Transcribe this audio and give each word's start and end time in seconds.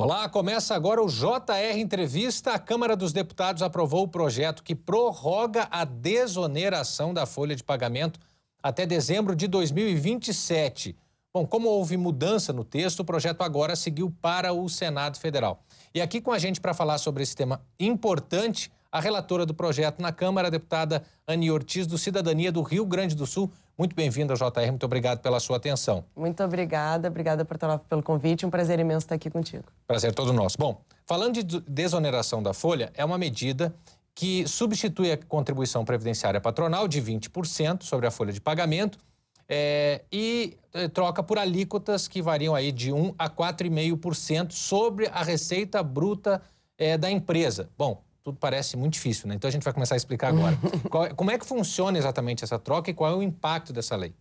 Olá, 0.00 0.28
começa 0.28 0.76
agora 0.76 1.02
o 1.02 1.08
JR 1.08 1.76
Entrevista. 1.76 2.52
A 2.52 2.58
Câmara 2.60 2.94
dos 2.94 3.12
Deputados 3.12 3.64
aprovou 3.64 4.04
o 4.04 4.08
projeto 4.08 4.62
que 4.62 4.72
prorroga 4.72 5.66
a 5.72 5.84
desoneração 5.84 7.12
da 7.12 7.26
folha 7.26 7.56
de 7.56 7.64
pagamento 7.64 8.20
até 8.62 8.86
dezembro 8.86 9.34
de 9.34 9.48
2027. 9.48 10.94
Bom, 11.34 11.44
como 11.44 11.68
houve 11.68 11.96
mudança 11.96 12.52
no 12.52 12.62
texto, 12.62 13.00
o 13.00 13.04
projeto 13.04 13.42
agora 13.42 13.74
seguiu 13.74 14.14
para 14.22 14.52
o 14.52 14.68
Senado 14.68 15.18
Federal. 15.18 15.64
E 15.92 16.00
aqui 16.00 16.20
com 16.20 16.30
a 16.30 16.38
gente 16.38 16.60
para 16.60 16.72
falar 16.72 16.98
sobre 16.98 17.24
esse 17.24 17.34
tema 17.34 17.60
importante, 17.76 18.70
a 18.92 19.00
relatora 19.00 19.44
do 19.44 19.52
projeto 19.52 20.00
na 20.00 20.12
Câmara, 20.12 20.46
a 20.46 20.50
deputada 20.52 21.02
Ani 21.26 21.50
Ortiz, 21.50 21.88
do 21.88 21.98
Cidadania 21.98 22.52
do 22.52 22.62
Rio 22.62 22.86
Grande 22.86 23.16
do 23.16 23.26
Sul. 23.26 23.50
Muito 23.78 23.94
bem-vinda 23.94 24.34
JR, 24.34 24.70
muito 24.70 24.84
obrigado 24.84 25.20
pela 25.20 25.38
sua 25.38 25.56
atenção. 25.56 26.04
Muito 26.16 26.42
obrigada, 26.42 27.06
obrigada 27.06 27.44
pelo 27.88 28.02
convite, 28.02 28.44
um 28.44 28.50
prazer 28.50 28.80
imenso 28.80 29.04
estar 29.06 29.14
aqui 29.14 29.30
contigo. 29.30 29.62
Prazer 29.86 30.12
todo 30.12 30.32
nosso. 30.32 30.56
Bom, 30.58 30.82
falando 31.06 31.40
de 31.44 31.60
desoneração 31.60 32.42
da 32.42 32.52
folha, 32.52 32.90
é 32.94 33.04
uma 33.04 33.16
medida 33.16 33.72
que 34.16 34.48
substitui 34.48 35.12
a 35.12 35.16
contribuição 35.16 35.84
previdenciária 35.84 36.40
patronal 36.40 36.88
de 36.88 37.00
20% 37.00 37.84
sobre 37.84 38.08
a 38.08 38.10
folha 38.10 38.32
de 38.32 38.40
pagamento 38.40 38.98
é, 39.48 40.02
e 40.10 40.56
é, 40.74 40.88
troca 40.88 41.22
por 41.22 41.38
alíquotas 41.38 42.08
que 42.08 42.20
variam 42.20 42.56
aí 42.56 42.72
de 42.72 42.92
1 42.92 43.14
a 43.16 43.30
4,5% 43.30 44.50
sobre 44.50 45.06
a 45.06 45.22
receita 45.22 45.84
bruta 45.84 46.42
é, 46.76 46.98
da 46.98 47.08
empresa. 47.08 47.70
Bom, 47.78 48.02
tudo 48.28 48.38
parece 48.38 48.76
muito 48.76 48.94
difícil, 48.94 49.28
né? 49.28 49.34
Então 49.34 49.48
a 49.48 49.50
gente 49.50 49.62
vai 49.62 49.72
começar 49.72 49.94
a 49.94 49.96
explicar 49.96 50.28
agora. 50.28 50.56
qual, 50.90 51.14
como 51.14 51.30
é 51.30 51.38
que 51.38 51.46
funciona 51.46 51.96
exatamente 51.96 52.44
essa 52.44 52.58
troca 52.58 52.90
e 52.90 52.94
qual 52.94 53.12
é 53.12 53.16
o 53.16 53.22
impacto 53.22 53.72
dessa 53.72 53.96
lei? 53.96 54.14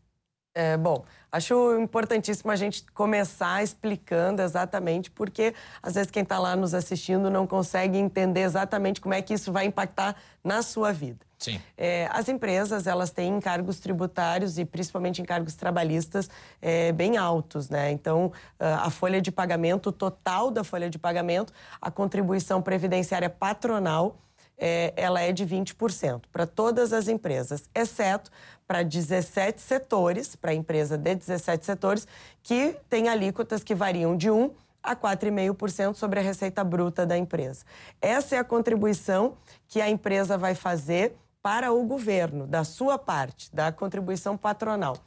É, 0.59 0.75
bom, 0.75 1.05
acho 1.31 1.79
importantíssimo 1.79 2.51
a 2.51 2.55
gente 2.55 2.83
começar 2.91 3.61
explicando 3.61 4.41
exatamente 4.41 5.11
porque 5.11 5.53
às 5.83 5.93
vezes 5.93 6.09
quem 6.09 6.23
está 6.23 6.39
lá 6.39 6.55
nos 6.55 6.73
assistindo 6.73 7.29
não 7.29 7.45
consegue 7.45 7.95
entender 7.95 8.41
exatamente 8.41 8.99
como 8.99 9.13
é 9.13 9.21
que 9.21 9.35
isso 9.35 9.51
vai 9.51 9.65
impactar 9.65 10.15
na 10.43 10.63
sua 10.63 10.91
vida. 10.91 11.23
Sim. 11.37 11.61
É, 11.77 12.09
as 12.11 12.27
empresas 12.27 12.87
elas 12.87 13.11
têm 13.11 13.35
encargos 13.35 13.79
tributários 13.79 14.57
e 14.57 14.65
principalmente 14.65 15.21
encargos 15.21 15.53
trabalhistas 15.53 16.27
é, 16.59 16.91
bem 16.91 17.17
altos, 17.17 17.69
né? 17.69 17.91
Então 17.91 18.31
a 18.59 18.89
folha 18.89 19.21
de 19.21 19.31
pagamento, 19.31 19.89
o 19.89 19.91
total 19.91 20.49
da 20.49 20.63
folha 20.63 20.89
de 20.89 20.97
pagamento, 20.97 21.53
a 21.79 21.91
contribuição 21.91 22.63
previdenciária 22.63 23.29
patronal 23.29 24.17
é, 24.57 24.93
ela 24.95 25.21
é 25.21 25.31
de 25.31 25.45
20% 25.45 26.23
para 26.31 26.47
todas 26.47 26.91
as 26.91 27.07
empresas, 27.07 27.69
exceto 27.73 28.31
para 28.67 28.83
17 28.83 29.61
setores, 29.61 30.35
para 30.35 30.51
a 30.51 30.53
empresa 30.53 30.97
de 30.97 31.15
17 31.15 31.65
setores, 31.65 32.07
que 32.41 32.75
tem 32.89 33.07
alíquotas 33.07 33.63
que 33.63 33.75
variam 33.75 34.17
de 34.17 34.29
1 34.29 34.51
a 34.81 34.95
4,5% 34.95 35.95
sobre 35.95 36.19
a 36.19 36.23
receita 36.23 36.63
bruta 36.63 37.05
da 37.05 37.17
empresa. 37.17 37.65
Essa 38.01 38.35
é 38.35 38.39
a 38.39 38.43
contribuição 38.43 39.37
que 39.67 39.81
a 39.81 39.89
empresa 39.89 40.37
vai 40.37 40.55
fazer 40.55 41.15
para 41.47 41.71
o 41.71 41.81
governo, 41.85 42.45
da 42.45 42.65
sua 42.65 42.97
parte, 42.97 43.55
da 43.55 43.71
contribuição 43.71 44.35
patronal. 44.35 44.97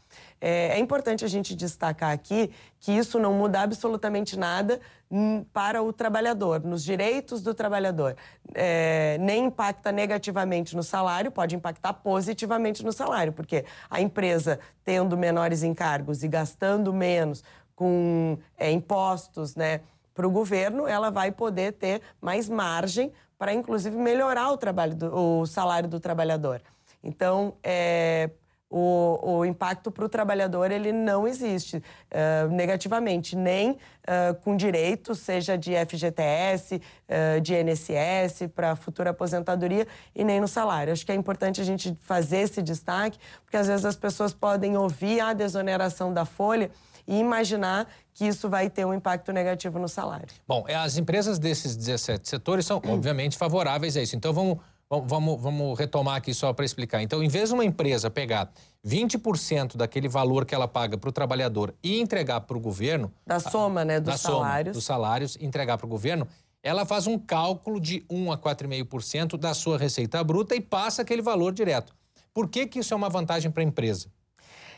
É, 0.40 0.68
é, 0.68 0.78
importante 0.78 1.22
a 1.22 1.28
gente 1.28 1.54
destacar 1.54 2.12
aqui 2.12 2.50
que 2.78 2.92
isso 2.92 3.18
não 3.18 3.34
muda 3.34 3.60
absolutamente 3.60 4.38
nada 4.38 4.80
hum, 5.10 5.44
para 5.52 5.82
o 5.82 5.92
trabalhador, 5.92 6.64
nos 6.64 6.82
direitos 6.82 7.42
do 7.42 7.52
trabalhador. 7.52 8.16
É, 8.54 9.18
nem 9.20 9.44
impacta 9.44 9.92
negativamente 9.92 10.74
no 10.74 10.82
salário, 10.82 11.30
pode 11.30 11.54
impactar 11.54 11.92
positivamente 11.92 12.82
no 12.82 12.90
salário, 12.90 13.34
porque 13.34 13.66
a 13.90 14.00
empresa 14.00 14.58
tendo 14.82 15.18
menores 15.18 15.62
encargos 15.62 16.22
e 16.22 16.28
gastando 16.28 16.90
menos 16.90 17.44
com 17.76 18.38
é, 18.56 18.70
impostos, 18.70 19.54
né? 19.54 19.82
Para 20.14 20.26
o 20.26 20.30
governo, 20.30 20.88
ela 20.88 21.10
vai 21.10 21.30
poder 21.32 21.72
ter 21.72 22.00
mais 22.18 22.48
margem 22.48 23.12
para, 23.40 23.54
inclusive, 23.54 23.96
melhorar 23.96 24.52
o, 24.52 24.58
trabalho 24.58 24.94
do, 24.94 25.16
o 25.40 25.46
salário 25.46 25.88
do 25.88 25.98
trabalhador. 25.98 26.60
Então, 27.02 27.54
é, 27.64 28.28
o, 28.68 29.38
o, 29.38 29.44
impacto 29.46 29.90
para 29.90 30.04
o 30.04 30.10
trabalhador 30.10 30.70
ele 30.70 30.92
não 30.92 31.26
existe 31.26 31.78
uh, 31.78 32.50
negativamente, 32.50 33.34
nem 33.34 33.70
uh, 33.70 34.34
com 34.44 34.54
direito, 34.54 35.14
seja 35.14 35.56
de 35.56 35.72
FGTS, 35.86 36.82
uh, 37.08 37.40
de 37.40 37.54
INSS, 37.54 38.46
para 38.54 38.76
futura 38.76 39.08
aposentadoria, 39.08 39.88
e 40.14 40.22
nem 40.22 40.38
no 40.38 40.46
salário. 40.46 40.92
Acho 40.92 41.06
que 41.06 41.10
é 41.10 41.14
importante 41.14 41.62
a 41.62 41.64
gente 41.64 41.96
fazer 42.02 42.40
esse 42.40 42.60
destaque, 42.60 43.18
porque 43.42 43.56
às 43.56 43.68
vezes 43.68 43.86
as 43.86 43.96
pessoas 43.96 44.34
podem 44.34 44.76
ouvir 44.76 45.18
a 45.18 45.32
desoneração 45.32 46.12
da 46.12 46.26
folha 46.26 46.70
e 47.06 47.18
imaginar 47.18 47.88
que 48.12 48.26
isso 48.26 48.48
vai 48.48 48.68
ter 48.68 48.84
um 48.84 48.92
impacto 48.92 49.32
negativo 49.32 49.78
no 49.78 49.88
salário. 49.88 50.28
Bom, 50.46 50.64
é, 50.68 50.74
as 50.74 50.96
empresas 50.96 51.38
desses 51.38 51.76
17 51.76 52.28
setores 52.28 52.66
são, 52.66 52.80
obviamente, 52.88 53.36
favoráveis 53.36 53.96
a 53.96 54.02
isso. 54.02 54.16
Então, 54.16 54.32
vamos, 54.32 54.58
vamos, 54.88 55.40
vamos 55.40 55.78
retomar 55.78 56.16
aqui 56.16 56.34
só 56.34 56.52
para 56.52 56.64
explicar. 56.64 57.02
Então, 57.02 57.22
em 57.22 57.28
vez 57.28 57.48
de 57.48 57.54
uma 57.54 57.64
empresa 57.64 58.10
pegar 58.10 58.50
20% 58.86 59.76
daquele 59.76 60.08
valor 60.08 60.44
que 60.44 60.54
ela 60.54 60.68
paga 60.68 60.98
para 60.98 61.08
o 61.08 61.12
trabalhador 61.12 61.74
e 61.82 62.00
entregar 62.00 62.40
para 62.42 62.56
o 62.56 62.60
governo... 62.60 63.12
Da 63.26 63.40
soma, 63.40 63.84
né, 63.84 64.00
dos 64.00 64.20
salários. 64.20 64.72
Soma 64.72 64.72
dos 64.72 64.84
salários, 64.84 65.38
entregar 65.40 65.78
para 65.78 65.86
o 65.86 65.88
governo, 65.88 66.26
ela 66.62 66.84
faz 66.84 67.06
um 67.06 67.18
cálculo 67.18 67.80
de 67.80 68.04
1 68.10 68.32
a 68.32 68.38
4,5% 68.38 69.38
da 69.38 69.54
sua 69.54 69.78
receita 69.78 70.22
bruta 70.22 70.54
e 70.54 70.60
passa 70.60 71.02
aquele 71.02 71.22
valor 71.22 71.52
direto. 71.52 71.94
Por 72.34 72.48
que, 72.48 72.66
que 72.66 72.78
isso 72.78 72.92
é 72.94 72.96
uma 72.96 73.08
vantagem 73.08 73.50
para 73.50 73.62
a 73.62 73.66
empresa? 73.66 74.08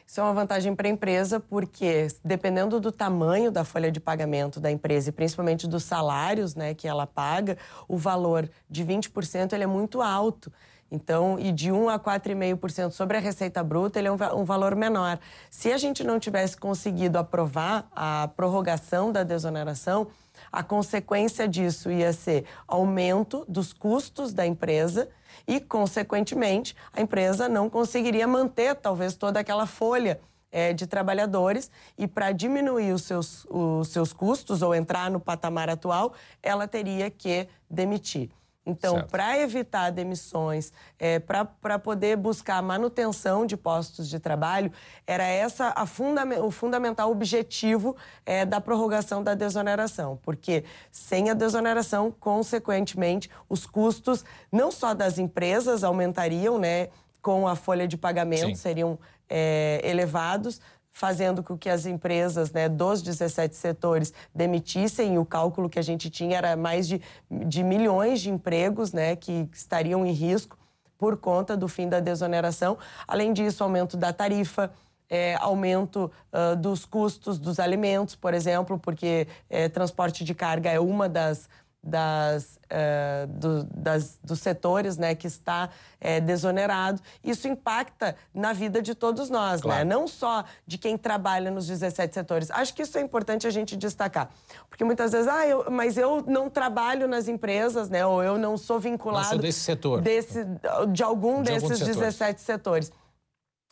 Isso 0.06 0.20
é 0.20 0.22
uma 0.22 0.32
vantagem 0.32 0.74
para 0.74 0.86
a 0.86 0.90
empresa 0.90 1.40
porque, 1.40 2.08
dependendo 2.24 2.80
do 2.80 2.92
tamanho 2.92 3.50
da 3.50 3.64
folha 3.64 3.90
de 3.90 4.00
pagamento 4.00 4.60
da 4.60 4.70
empresa 4.70 5.08
e 5.08 5.12
principalmente 5.12 5.66
dos 5.66 5.84
salários 5.84 6.54
né, 6.54 6.74
que 6.74 6.86
ela 6.86 7.06
paga, 7.06 7.56
o 7.88 7.96
valor 7.96 8.48
de 8.68 8.84
20% 8.84 9.52
ele 9.52 9.64
é 9.64 9.66
muito 9.66 10.02
alto. 10.02 10.52
Então, 10.92 11.38
e 11.38 11.50
de 11.50 11.72
1 11.72 11.88
a 11.88 11.98
4,5% 11.98 12.90
sobre 12.90 13.16
a 13.16 13.20
receita 13.20 13.64
bruta, 13.64 13.98
ele 13.98 14.08
é 14.08 14.12
um, 14.12 14.18
um, 14.40 14.44
valor 14.44 14.76
menor. 14.76 15.18
Se 15.50 15.72
a 15.72 15.78
gente 15.78 16.04
não 16.04 16.20
tivesse 16.20 16.54
conseguido 16.54 17.18
aprovar 17.18 17.88
a 17.96 18.28
prorrogação 18.36 19.10
da 19.10 19.22
desoneração, 19.22 20.08
a 20.52 20.62
consequência 20.62 21.48
disso 21.48 21.90
ia 21.90 22.12
ser 22.12 22.44
aumento 22.68 23.46
dos 23.48 23.72
custos 23.72 24.34
da 24.34 24.46
empresa 24.46 25.08
e, 25.46 25.60
consequentemente, 25.60 26.76
a 26.92 27.00
empresa 27.00 27.48
não 27.48 27.68
conseguiria 27.68 28.26
manter 28.26 28.74
talvez 28.74 29.14
toda 29.14 29.40
aquela 29.40 29.66
folha 29.66 30.20
é, 30.50 30.72
de 30.72 30.86
trabalhadores 30.86 31.70
e 31.96 32.06
para 32.06 32.30
diminuir 32.30 32.92
os 32.92 33.02
seus, 33.02 33.46
os 33.48 33.88
seus 33.88 34.12
custos 34.12 34.60
ou 34.60 34.74
entrar 34.74 35.10
no 35.10 35.18
patamar 35.18 35.70
atual, 35.70 36.12
ela 36.42 36.68
teria 36.68 37.10
que 37.10 37.48
demitir. 37.68 38.30
Então, 38.64 39.02
para 39.10 39.38
evitar 39.38 39.90
demissões, 39.90 40.72
é, 40.98 41.18
para 41.18 41.78
poder 41.78 42.16
buscar 42.16 42.58
a 42.58 42.62
manutenção 42.62 43.44
de 43.44 43.56
postos 43.56 44.08
de 44.08 44.20
trabalho, 44.20 44.70
era 45.04 45.24
essa 45.24 45.72
a 45.74 45.84
funda 45.84 46.22
o 46.40 46.50
fundamental 46.50 47.10
objetivo 47.10 47.96
é, 48.24 48.44
da 48.44 48.60
prorrogação 48.60 49.22
da 49.22 49.34
desoneração. 49.34 50.18
Porque 50.22 50.64
sem 50.92 51.28
a 51.28 51.34
desoneração, 51.34 52.14
consequentemente, 52.20 53.28
os 53.48 53.66
custos 53.66 54.24
não 54.50 54.70
só 54.70 54.94
das 54.94 55.18
empresas 55.18 55.82
aumentariam, 55.82 56.56
né, 56.56 56.88
com 57.20 57.48
a 57.48 57.56
folha 57.56 57.88
de 57.88 57.96
pagamento, 57.96 58.46
Sim. 58.46 58.54
seriam 58.54 58.98
é, 59.28 59.80
elevados, 59.82 60.60
fazendo 60.92 61.42
com 61.42 61.56
que 61.56 61.70
as 61.70 61.86
empresas 61.86 62.52
né, 62.52 62.68
dos 62.68 63.02
17 63.02 63.56
setores 63.56 64.12
demitissem. 64.34 65.18
O 65.18 65.24
cálculo 65.24 65.68
que 65.68 65.78
a 65.78 65.82
gente 65.82 66.10
tinha 66.10 66.36
era 66.36 66.54
mais 66.54 66.86
de, 66.86 67.00
de 67.30 67.64
milhões 67.64 68.20
de 68.20 68.30
empregos 68.30 68.92
né, 68.92 69.16
que 69.16 69.48
estariam 69.52 70.04
em 70.04 70.12
risco 70.12 70.56
por 70.98 71.16
conta 71.16 71.56
do 71.56 71.66
fim 71.66 71.88
da 71.88 71.98
desoneração. 71.98 72.78
Além 73.08 73.32
disso, 73.32 73.64
aumento 73.64 73.96
da 73.96 74.12
tarifa. 74.12 74.70
É, 75.14 75.34
aumento 75.40 76.10
uh, 76.32 76.56
dos 76.56 76.86
custos 76.86 77.38
dos 77.38 77.60
alimentos, 77.60 78.14
por 78.14 78.32
exemplo, 78.32 78.78
porque 78.78 79.28
é, 79.50 79.68
transporte 79.68 80.24
de 80.24 80.34
carga 80.34 80.70
é 80.70 80.80
uma 80.80 81.06
das, 81.06 81.50
das, 81.82 82.60
uh, 82.66 83.26
do, 83.26 83.64
das, 83.64 84.18
dos 84.22 84.38
setores 84.38 84.96
né, 84.96 85.14
que 85.16 85.26
está 85.26 85.70
é, 86.00 86.20
desonerado. 86.20 87.02
Isso 87.24 87.48
impacta 87.48 88.14
na 88.32 88.52
vida 88.52 88.80
de 88.80 88.94
todos 88.94 89.28
nós, 89.28 89.60
né? 89.60 89.62
claro. 89.62 89.84
né? 89.84 89.94
não 89.94 90.06
só 90.06 90.44
de 90.64 90.78
quem 90.78 90.96
trabalha 90.96 91.50
nos 91.50 91.66
17 91.66 92.14
setores. 92.14 92.50
Acho 92.52 92.72
que 92.72 92.82
isso 92.82 92.96
é 92.96 93.00
importante 93.00 93.46
a 93.46 93.50
gente 93.50 93.76
destacar. 93.76 94.30
Porque 94.68 94.84
muitas 94.84 95.10
vezes, 95.10 95.26
ah, 95.26 95.46
eu, 95.46 95.70
mas 95.70 95.98
eu 95.98 96.22
não 96.26 96.48
trabalho 96.48 97.08
nas 97.08 97.26
empresas, 97.26 97.90
né? 97.90 98.06
ou 98.06 98.22
eu 98.22 98.38
não 98.38 98.56
sou 98.56 98.78
vinculado. 98.78 99.24
Não 99.24 99.32
sou 99.32 99.38
desse 99.38 99.60
setor. 99.60 100.00
Desse, 100.00 100.46
de 100.92 101.02
algum 101.02 101.42
de 101.42 101.50
desses 101.50 101.82
algum 101.82 101.84
17 101.84 102.40
setores. 102.40 102.92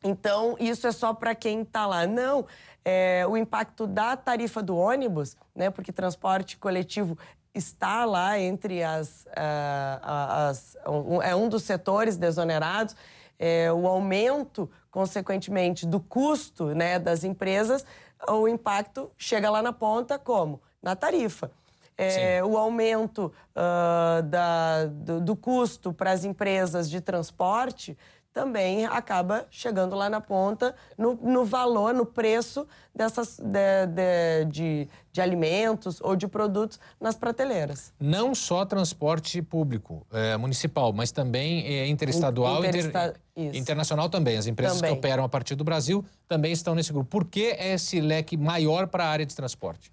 Então, 0.02 0.56
isso 0.58 0.86
é 0.86 0.92
só 0.92 1.12
para 1.12 1.34
quem 1.34 1.60
está 1.60 1.86
lá. 1.86 2.06
Não, 2.06 2.46
é, 2.84 3.26
o 3.28 3.36
impacto 3.36 3.86
da 3.86 4.16
tarifa 4.16 4.62
do 4.62 4.76
ônibus, 4.76 5.36
né, 5.54 5.70
porque 5.70 5.92
transporte 5.92 6.56
coletivo 6.56 7.18
está 7.54 8.04
lá 8.04 8.38
entre 8.38 8.82
as, 8.82 9.24
uh, 9.26 10.00
as 10.02 10.76
um, 10.86 11.22
é 11.22 11.34
um 11.34 11.48
dos 11.48 11.62
setores 11.62 12.16
desonerados. 12.16 12.94
É, 13.38 13.72
o 13.72 13.86
aumento, 13.86 14.70
consequentemente, 14.90 15.86
do 15.86 15.98
custo 15.98 16.74
né, 16.74 16.98
das 16.98 17.24
empresas, 17.24 17.86
o 18.28 18.46
impacto 18.46 19.10
chega 19.16 19.48
lá 19.50 19.62
na 19.62 19.72
ponta 19.72 20.18
como? 20.18 20.60
Na 20.82 20.94
tarifa. 20.94 21.50
é, 21.96 22.42
o 22.44 22.56
aumento 22.56 23.32
uh, 23.54 24.22
da, 24.22 24.86
do, 24.86 25.20
do 25.20 25.36
custo 25.36 25.92
para 25.92 26.12
as 26.12 26.24
empresas 26.24 26.88
de 26.88 27.00
transporte 27.00 27.96
também 28.32 28.86
acaba 28.86 29.46
chegando 29.50 29.96
lá 29.96 30.08
na 30.08 30.20
ponta 30.20 30.74
no, 30.96 31.14
no 31.14 31.44
valor, 31.44 31.92
no 31.92 32.06
preço 32.06 32.66
dessas 32.94 33.40
de, 33.40 34.44
de, 34.46 34.88
de, 35.12 35.20
alimentos 35.20 36.00
ou 36.00 36.14
de 36.14 36.28
produtos 36.28 36.78
nas 37.00 37.16
prateleiras. 37.16 37.92
Não 37.98 38.34
só 38.34 38.64
transporte 38.64 39.42
público 39.42 40.06
é, 40.12 40.36
municipal, 40.36 40.92
mas 40.92 41.10
também 41.10 41.66
é, 41.66 41.88
interestadual 41.88 42.64
Interesta... 42.64 43.14
e 43.36 43.46
inter... 43.46 43.60
internacional 43.60 44.08
também. 44.08 44.36
As 44.36 44.46
empresas 44.46 44.78
também. 44.78 44.92
que 44.92 44.98
operam 44.98 45.24
a 45.24 45.28
partir 45.28 45.54
do 45.54 45.64
Brasil 45.64 46.04
também 46.28 46.52
estão 46.52 46.74
nesse 46.74 46.92
grupo. 46.92 47.10
Por 47.10 47.24
que 47.24 47.56
esse 47.58 48.00
leque 48.00 48.36
maior 48.36 48.86
para 48.86 49.04
a 49.04 49.08
área 49.08 49.26
de 49.26 49.34
transporte? 49.34 49.90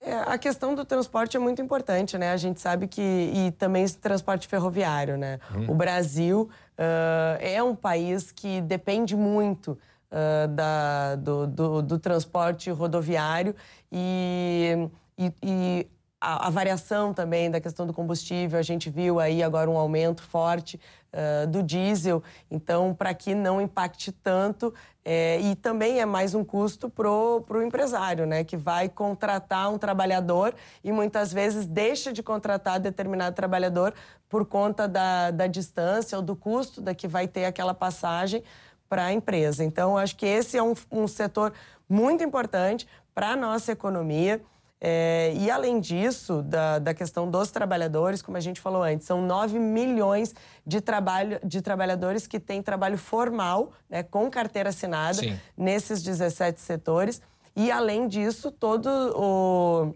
É, 0.00 0.14
a 0.14 0.38
questão 0.38 0.74
do 0.74 0.84
transporte 0.84 1.36
é 1.36 1.40
muito 1.40 1.60
importante, 1.60 2.16
né? 2.16 2.30
A 2.30 2.36
gente 2.36 2.60
sabe 2.60 2.86
que 2.86 3.02
e 3.02 3.50
também 3.52 3.86
transporte 3.88 4.46
ferroviário, 4.46 5.16
né? 5.18 5.40
Hum. 5.52 5.72
O 5.72 5.74
Brasil 5.74 6.48
uh, 6.78 7.36
é 7.40 7.62
um 7.62 7.74
país 7.74 8.30
que 8.30 8.60
depende 8.60 9.16
muito 9.16 9.78
uh, 10.10 10.48
da, 10.48 11.16
do, 11.16 11.46
do, 11.46 11.82
do, 11.82 11.98
transporte 11.98 12.70
rodoviário 12.70 13.54
e, 13.90 14.88
e, 15.18 15.32
e 15.42 15.86
a, 16.20 16.46
a, 16.46 16.50
variação 16.50 17.12
também 17.12 17.50
da 17.50 17.60
questão 17.60 17.86
do 17.86 17.92
combustível, 17.92 18.58
a 18.58 18.62
gente 18.62 18.88
viu 18.90 19.20
aí 19.20 19.42
agora 19.42 19.68
um 19.70 19.76
aumento 19.76 20.22
forte 20.22 20.80
uh, 21.12 21.46
do 21.46 21.62
diesel, 21.62 22.22
então 22.50 22.94
para 22.94 23.14
que 23.14 23.34
não 23.34 23.60
impacte 23.60 24.12
tanto 24.12 24.72
é, 25.04 25.40
e 25.40 25.56
também 25.56 26.00
é 26.00 26.04
mais 26.04 26.34
um 26.34 26.44
custo 26.44 26.90
para 26.90 27.08
o 27.08 27.62
empresário, 27.62 28.26
né, 28.26 28.44
que 28.44 28.58
vai 28.58 28.88
contratar 28.88 29.72
um 29.72 29.78
trabalhador 29.78 30.54
e 30.84 30.92
muitas 30.92 31.32
vezes 31.32 31.64
deixa 31.64 32.12
de 32.12 32.22
contratar 32.22 32.78
determinado 32.78 33.34
trabalhador 33.34 33.94
por 34.28 34.44
conta 34.44 34.86
da, 34.86 35.30
da 35.30 35.46
distância 35.46 36.18
ou 36.18 36.22
do 36.22 36.36
custo 36.36 36.82
da 36.82 36.94
que 36.94 37.08
vai 37.08 37.26
ter 37.26 37.46
aquela 37.46 37.72
passagem 37.72 38.42
para 38.88 39.06
a 39.06 39.12
empresa. 39.12 39.64
Então, 39.64 39.96
acho 39.96 40.16
que 40.16 40.26
esse 40.26 40.56
é 40.56 40.62
um, 40.62 40.74
um 40.90 41.06
setor 41.06 41.52
muito 41.88 42.22
importante 42.22 42.86
para 43.14 43.30
a 43.30 43.36
nossa 43.36 43.72
economia. 43.72 44.40
É, 44.80 45.32
e 45.36 45.50
além 45.50 45.80
disso, 45.80 46.42
da, 46.42 46.78
da 46.78 46.94
questão 46.94 47.28
dos 47.28 47.50
trabalhadores, 47.50 48.22
como 48.22 48.36
a 48.36 48.40
gente 48.40 48.60
falou 48.60 48.82
antes, 48.82 49.06
são 49.06 49.20
9 49.20 49.58
milhões 49.58 50.34
de, 50.64 50.80
trabalho, 50.80 51.40
de 51.44 51.60
trabalhadores 51.60 52.26
que 52.26 52.38
têm 52.38 52.62
trabalho 52.62 52.96
formal, 52.96 53.72
né, 53.90 54.02
com 54.02 54.30
carteira 54.30 54.68
assinada, 54.68 55.14
Sim. 55.14 55.38
nesses 55.56 56.02
17 56.02 56.60
setores. 56.60 57.20
E 57.56 57.72
além 57.72 58.06
disso, 58.06 58.52
todo 58.52 58.88
o 59.16 59.94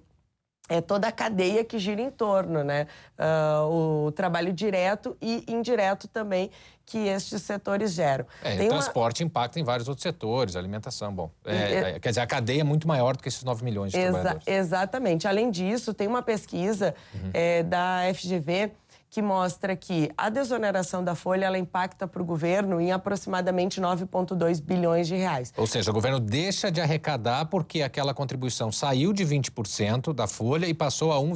é 0.68 0.80
toda 0.80 1.08
a 1.08 1.12
cadeia 1.12 1.64
que 1.64 1.78
gira 1.78 2.00
em 2.00 2.10
torno, 2.10 2.62
né? 2.62 2.86
Uh, 3.18 4.06
o 4.06 4.12
trabalho 4.12 4.52
direto 4.52 5.16
e 5.20 5.44
indireto 5.48 6.08
também 6.08 6.50
que 6.86 6.98
estes 7.08 7.42
setores 7.42 7.92
geram. 7.92 8.26
É, 8.42 8.54
o 8.54 8.68
transporte 8.68 9.22
uma... 9.22 9.26
impacta 9.26 9.58
em 9.58 9.64
vários 9.64 9.88
outros 9.88 10.02
setores, 10.02 10.56
alimentação, 10.56 11.14
bom. 11.14 11.30
É, 11.44 11.54
é, 11.54 12.00
quer 12.00 12.10
dizer, 12.10 12.20
a 12.20 12.26
cadeia 12.26 12.60
é 12.60 12.64
muito 12.64 12.86
maior 12.86 13.16
do 13.16 13.22
que 13.22 13.28
esses 13.28 13.42
9 13.42 13.64
milhões 13.64 13.92
de 13.92 13.98
Exa 13.98 14.12
trabalhadores. 14.12 14.46
Exatamente. 14.46 15.28
Além 15.28 15.50
disso, 15.50 15.94
tem 15.94 16.06
uma 16.06 16.22
pesquisa 16.22 16.94
uhum. 17.14 17.30
é, 17.32 17.62
da 17.62 18.00
FGV 18.14 18.72
que 19.12 19.20
mostra 19.20 19.76
que 19.76 20.10
a 20.16 20.30
desoneração 20.30 21.04
da 21.04 21.14
folha 21.14 21.44
ela 21.44 21.58
impacta 21.58 22.08
para 22.08 22.22
o 22.22 22.24
governo 22.24 22.80
em 22.80 22.92
aproximadamente 22.92 23.78
9,2 23.78 24.58
bilhões 24.58 25.06
de 25.06 25.14
reais. 25.14 25.52
Ou 25.54 25.66
seja, 25.66 25.90
o 25.90 25.94
governo 25.94 26.18
deixa 26.18 26.72
de 26.72 26.80
arrecadar 26.80 27.44
porque 27.44 27.82
aquela 27.82 28.14
contribuição 28.14 28.72
saiu 28.72 29.12
de 29.12 29.22
20% 29.22 30.14
da 30.14 30.26
folha 30.26 30.64
e 30.64 30.72
passou 30.72 31.12
a 31.12 31.20
1, 31.20 31.32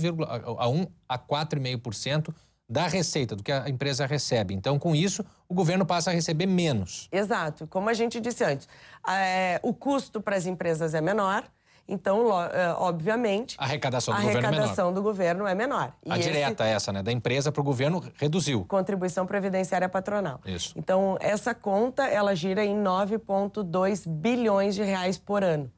a 0.59 0.69
1 0.71 0.87
a 1.07 1.19
4,5% 1.19 2.35
da 2.67 2.89
receita, 2.89 3.37
do 3.37 3.43
que 3.43 3.53
a 3.53 3.69
empresa 3.69 4.07
recebe. 4.07 4.55
Então, 4.55 4.79
com 4.79 4.95
isso, 4.95 5.23
o 5.47 5.53
governo 5.53 5.85
passa 5.85 6.11
a 6.11 6.15
receber 6.15 6.47
menos. 6.47 7.11
Exato. 7.13 7.67
Como 7.67 7.91
a 7.91 7.95
gente 7.95 8.19
disse 8.21 8.43
antes, 8.43 8.67
é, 9.07 9.61
o 9.63 9.75
custo 9.75 10.19
para 10.23 10.35
as 10.35 10.47
empresas 10.47 10.95
é 10.95 11.03
menor, 11.03 11.45
então, 11.89 12.29
é, 12.45 12.75
obviamente, 12.79 13.57
a 13.59 13.65
arrecadação 13.65 14.13
do, 14.15 14.19
a 14.19 14.23
governo, 14.23 14.47
arrecadação 14.49 14.91
é 14.91 14.93
do 14.93 15.03
governo 15.03 15.47
é 15.47 15.55
menor. 15.55 15.93
E 16.05 16.11
a 16.11 16.19
esse... 16.19 16.29
direta 16.29 16.65
essa, 16.65 16.93
né? 16.93 17.03
Da 17.03 17.13
empresa 17.13 17.53
para 17.53 17.61
o 17.61 17.65
governo 17.65 18.03
reduziu. 18.17 18.65
Contribuição 18.65 19.27
previdenciária 19.27 19.89
patronal. 19.89 20.41
Isso. 20.45 20.75
Então, 20.77 21.17
essa 21.21 21.55
conta 21.55 22.07
ela 22.07 22.35
gira 22.35 22.65
em 22.65 22.77
9,2 22.77 24.09
bilhões 24.09 24.75
de 24.75 24.83
reais 24.83 25.17
por 25.17 25.45
ano. 25.45 25.71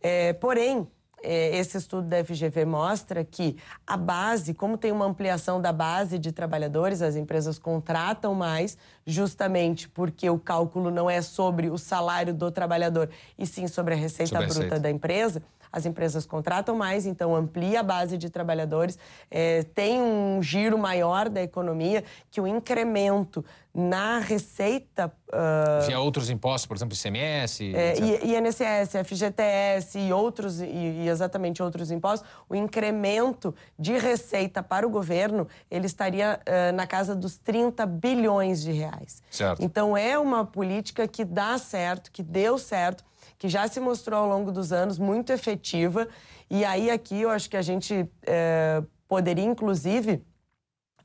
É, 0.00 0.32
porém, 0.34 0.80
é, 0.80 0.97
esse 1.22 1.76
estudo 1.76 2.08
da 2.08 2.24
FGV 2.24 2.64
mostra 2.64 3.24
que 3.24 3.56
a 3.86 3.96
base, 3.96 4.54
como 4.54 4.76
tem 4.76 4.92
uma 4.92 5.04
ampliação 5.04 5.60
da 5.60 5.72
base 5.72 6.18
de 6.18 6.32
trabalhadores, 6.32 7.02
as 7.02 7.16
empresas 7.16 7.58
contratam 7.58 8.34
mais, 8.34 8.76
justamente 9.06 9.88
porque 9.88 10.28
o 10.28 10.38
cálculo 10.38 10.90
não 10.90 11.08
é 11.08 11.20
sobre 11.22 11.70
o 11.70 11.78
salário 11.78 12.32
do 12.32 12.50
trabalhador, 12.50 13.08
e 13.38 13.46
sim 13.46 13.66
sobre 13.66 13.94
a 13.94 13.96
receita 13.96 14.30
sobre 14.30 14.44
a 14.44 14.46
bruta 14.46 14.62
receita. 14.62 14.80
da 14.80 14.90
empresa 14.90 15.42
as 15.72 15.86
empresas 15.86 16.26
contratam 16.26 16.76
mais, 16.76 17.06
então 17.06 17.34
amplia 17.34 17.80
a 17.80 17.82
base 17.82 18.16
de 18.16 18.30
trabalhadores, 18.30 18.98
é, 19.30 19.62
tem 19.74 20.00
um 20.00 20.42
giro 20.42 20.78
maior 20.78 21.28
da 21.28 21.42
economia, 21.42 22.04
que 22.30 22.40
o 22.40 22.46
incremento 22.46 23.44
na 23.78 24.18
receita. 24.18 25.12
Uh, 25.28 25.86
Via 25.86 26.00
outros 26.00 26.30
impostos, 26.30 26.66
por 26.66 26.76
exemplo, 26.76 26.96
ICMS. 26.96 27.74
É, 27.74 27.94
INSS, 28.24 29.06
FGTS 29.06 29.98
e 29.98 30.12
outros, 30.12 30.60
e, 30.60 30.66
e, 30.66 31.08
exatamente 31.08 31.62
outros 31.62 31.92
impostos, 31.92 32.28
o 32.48 32.56
incremento 32.56 33.54
de 33.78 33.96
receita 33.96 34.62
para 34.62 34.84
o 34.86 34.90
governo 34.90 35.46
ele 35.70 35.86
estaria 35.86 36.40
uh, 36.40 36.74
na 36.74 36.86
casa 36.86 37.14
dos 37.14 37.36
30 37.36 37.86
bilhões 37.86 38.62
de 38.62 38.72
reais. 38.72 39.22
Certo. 39.30 39.62
Então 39.62 39.96
é 39.96 40.18
uma 40.18 40.44
política 40.44 41.06
que 41.06 41.24
dá 41.24 41.56
certo, 41.56 42.10
que 42.10 42.22
deu 42.22 42.58
certo 42.58 43.04
que 43.38 43.48
já 43.48 43.68
se 43.68 43.78
mostrou 43.78 44.20
ao 44.20 44.28
longo 44.28 44.50
dos 44.50 44.72
anos 44.72 44.98
muito 44.98 45.32
efetiva. 45.32 46.08
E 46.50 46.64
aí, 46.64 46.90
aqui, 46.90 47.20
eu 47.20 47.30
acho 47.30 47.48
que 47.48 47.56
a 47.56 47.62
gente 47.62 48.08
é, 48.26 48.82
poderia, 49.06 49.44
inclusive, 49.44 50.22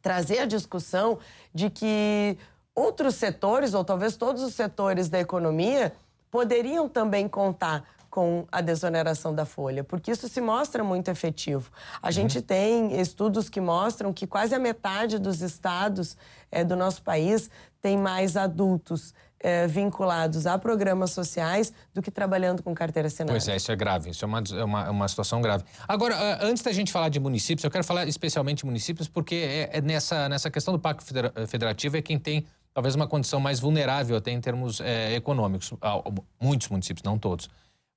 trazer 0.01 0.39
a 0.39 0.45
discussão 0.45 1.19
de 1.53 1.69
que 1.69 2.38
outros 2.75 3.15
setores, 3.15 3.74
ou 3.74 3.83
talvez 3.83 4.18
todos 4.18 4.41
os 4.41 4.53
setores 4.53 5.09
da 5.09 5.19
economia, 5.19 5.94
poderiam 6.31 6.89
também 6.89 7.27
contar 7.27 7.85
com 8.09 8.45
a 8.51 8.62
desoneração 8.62 9.33
da 9.33 9.44
folha, 9.44 9.83
porque 9.83 10.12
isso 10.12 10.30
se 10.30 10.39
mostra 10.39 10.83
muito 10.83 11.09
efetivo. 11.09 11.71
A 11.99 12.07
uhum. 12.07 12.11
gente 12.11 12.44
tem 12.44 12.99
estudos 12.99 13.49
que 13.49 13.59
mostram 13.59 14.13
que 14.13 14.28
quase 14.28 14.54
a 14.54 14.59
metade 14.59 15.18
dos 15.18 15.42
estados 15.42 16.16
é, 16.52 16.63
do 16.63 16.75
nosso 16.75 17.02
país 17.02 17.49
tem 17.81 17.97
mais 17.97 18.37
adultos 18.37 19.16
é, 19.44 19.68
vinculados 19.68 20.47
a 20.47 20.57
programas 20.57 21.12
sociais 21.12 21.73
do 21.94 22.02
que 22.02 22.09
trabalhando 22.09 22.64
com 22.64 22.73
carteira 22.73 23.07
assinada. 23.07 23.33
Pois 23.33 23.47
é, 23.47 23.57
isso 23.57 23.71
é 23.71 23.76
grave, 23.76 24.09
isso 24.09 24.23
é 24.23 24.28
uma, 24.28 24.40
é 24.40 24.64
uma, 24.64 24.85
é 24.85 24.90
uma 24.90 25.07
situação 25.07 25.42
grave. 25.42 25.66
Agora, 25.88 26.40
antes 26.42 26.64
da 26.64 26.71
gente 26.71 26.92
falar 26.92 27.09
de 27.09 27.19
municípios, 27.19 27.64
eu 27.64 27.69
quero 27.69 27.83
falar 27.83 28.07
especialmente 28.07 28.59
de 28.59 28.66
municípios, 28.66 29.07
porque 29.07 29.35
é, 29.35 29.78
é 29.78 29.81
nessa, 29.81 30.30
nessa 30.30 30.50
questão 30.50 30.73
do 30.73 30.80
Pacto 30.80 31.04
Federativo 31.45 31.97
é 31.97 32.02
quem 32.02 32.18
tem 32.18 32.45
talvez 32.73 32.95
uma 32.95 33.06
condição 33.06 33.40
mais 33.40 33.59
vulnerável 33.59 34.16
até 34.16 34.31
em 34.31 34.40
termos 34.40 34.80
é, 34.80 35.14
econômicos. 35.14 35.73
Muitos 36.42 36.69
municípios, 36.69 37.04
não 37.04 37.19
todos. 37.19 37.50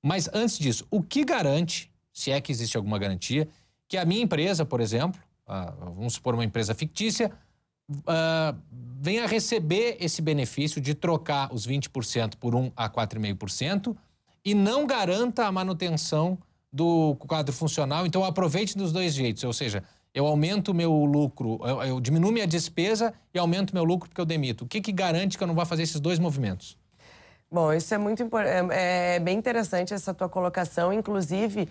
Mas 0.03 0.29
antes 0.35 0.59
disso, 0.59 0.87
o 0.91 1.03
que 1.03 1.25
garante, 1.25 1.91
se 2.13 2.31
é 2.31 2.41
que 2.41 2.53
existe 2.53 2.77
alguma 2.77 2.99
garantia, 2.99 3.49
que 3.89 3.97
a 3.97 4.05
minha 4.05 4.23
empresa, 4.23 4.65
por 4.65 4.81
exemplo, 4.81 5.21
vamos 5.95 6.15
supor 6.15 6.35
uma 6.35 6.45
empresa 6.45 6.75
fictícia, 6.75 7.31
uh, 7.91 8.57
venha 9.01 9.27
receber 9.27 9.97
esse 10.01 10.21
benefício 10.21 10.81
de 10.81 10.95
trocar 10.95 11.53
os 11.53 11.67
20% 11.67 12.37
por 12.37 12.55
1 12.55 12.73
a 12.77 12.89
4,5% 12.89 13.97
e 14.45 14.55
não 14.55 14.87
garanta 14.87 15.47
a 15.47 15.53
manutenção 15.53 16.39
do 16.73 17.17
quadro 17.17 17.55
funcional. 17.55 18.07
Então, 18.07 18.25
aproveite 18.25 18.77
dos 18.77 18.93
dois 18.93 19.15
jeitos, 19.15 19.45
ou 19.45 19.53
seja, 19.53 19.83
eu 20.15 20.27
aumento 20.27 20.73
meu 20.73 20.93
lucro, 21.05 21.59
eu, 21.63 21.83
eu 21.83 22.01
diminuo 22.01 22.33
minha 22.33 22.47
despesa 22.47 23.13
e 23.35 23.39
aumento 23.39 23.75
meu 23.75 23.85
lucro 23.85 24.09
porque 24.09 24.21
eu 24.21 24.25
demito. 24.25 24.65
O 24.65 24.69
que, 24.69 24.81
que 24.81 24.93
garante 24.93 25.37
que 25.37 25.45
eu 25.45 25.49
não 25.49 25.55
vá 25.55 25.65
fazer 25.65 25.83
esses 25.83 26.01
dois 26.01 26.19
movimentos? 26.19 26.77
Bom, 27.49 27.73
isso 27.73 27.95
é 27.95 27.99
muito 27.99 28.21
importante. 28.25 28.73
É, 28.73 29.15
é, 29.15 29.21
bem 29.21 29.39
interessante 29.39 29.95
essa 29.95 30.13
tua 30.13 30.29
colocação. 30.29 30.93
Inclusive, 30.93 31.69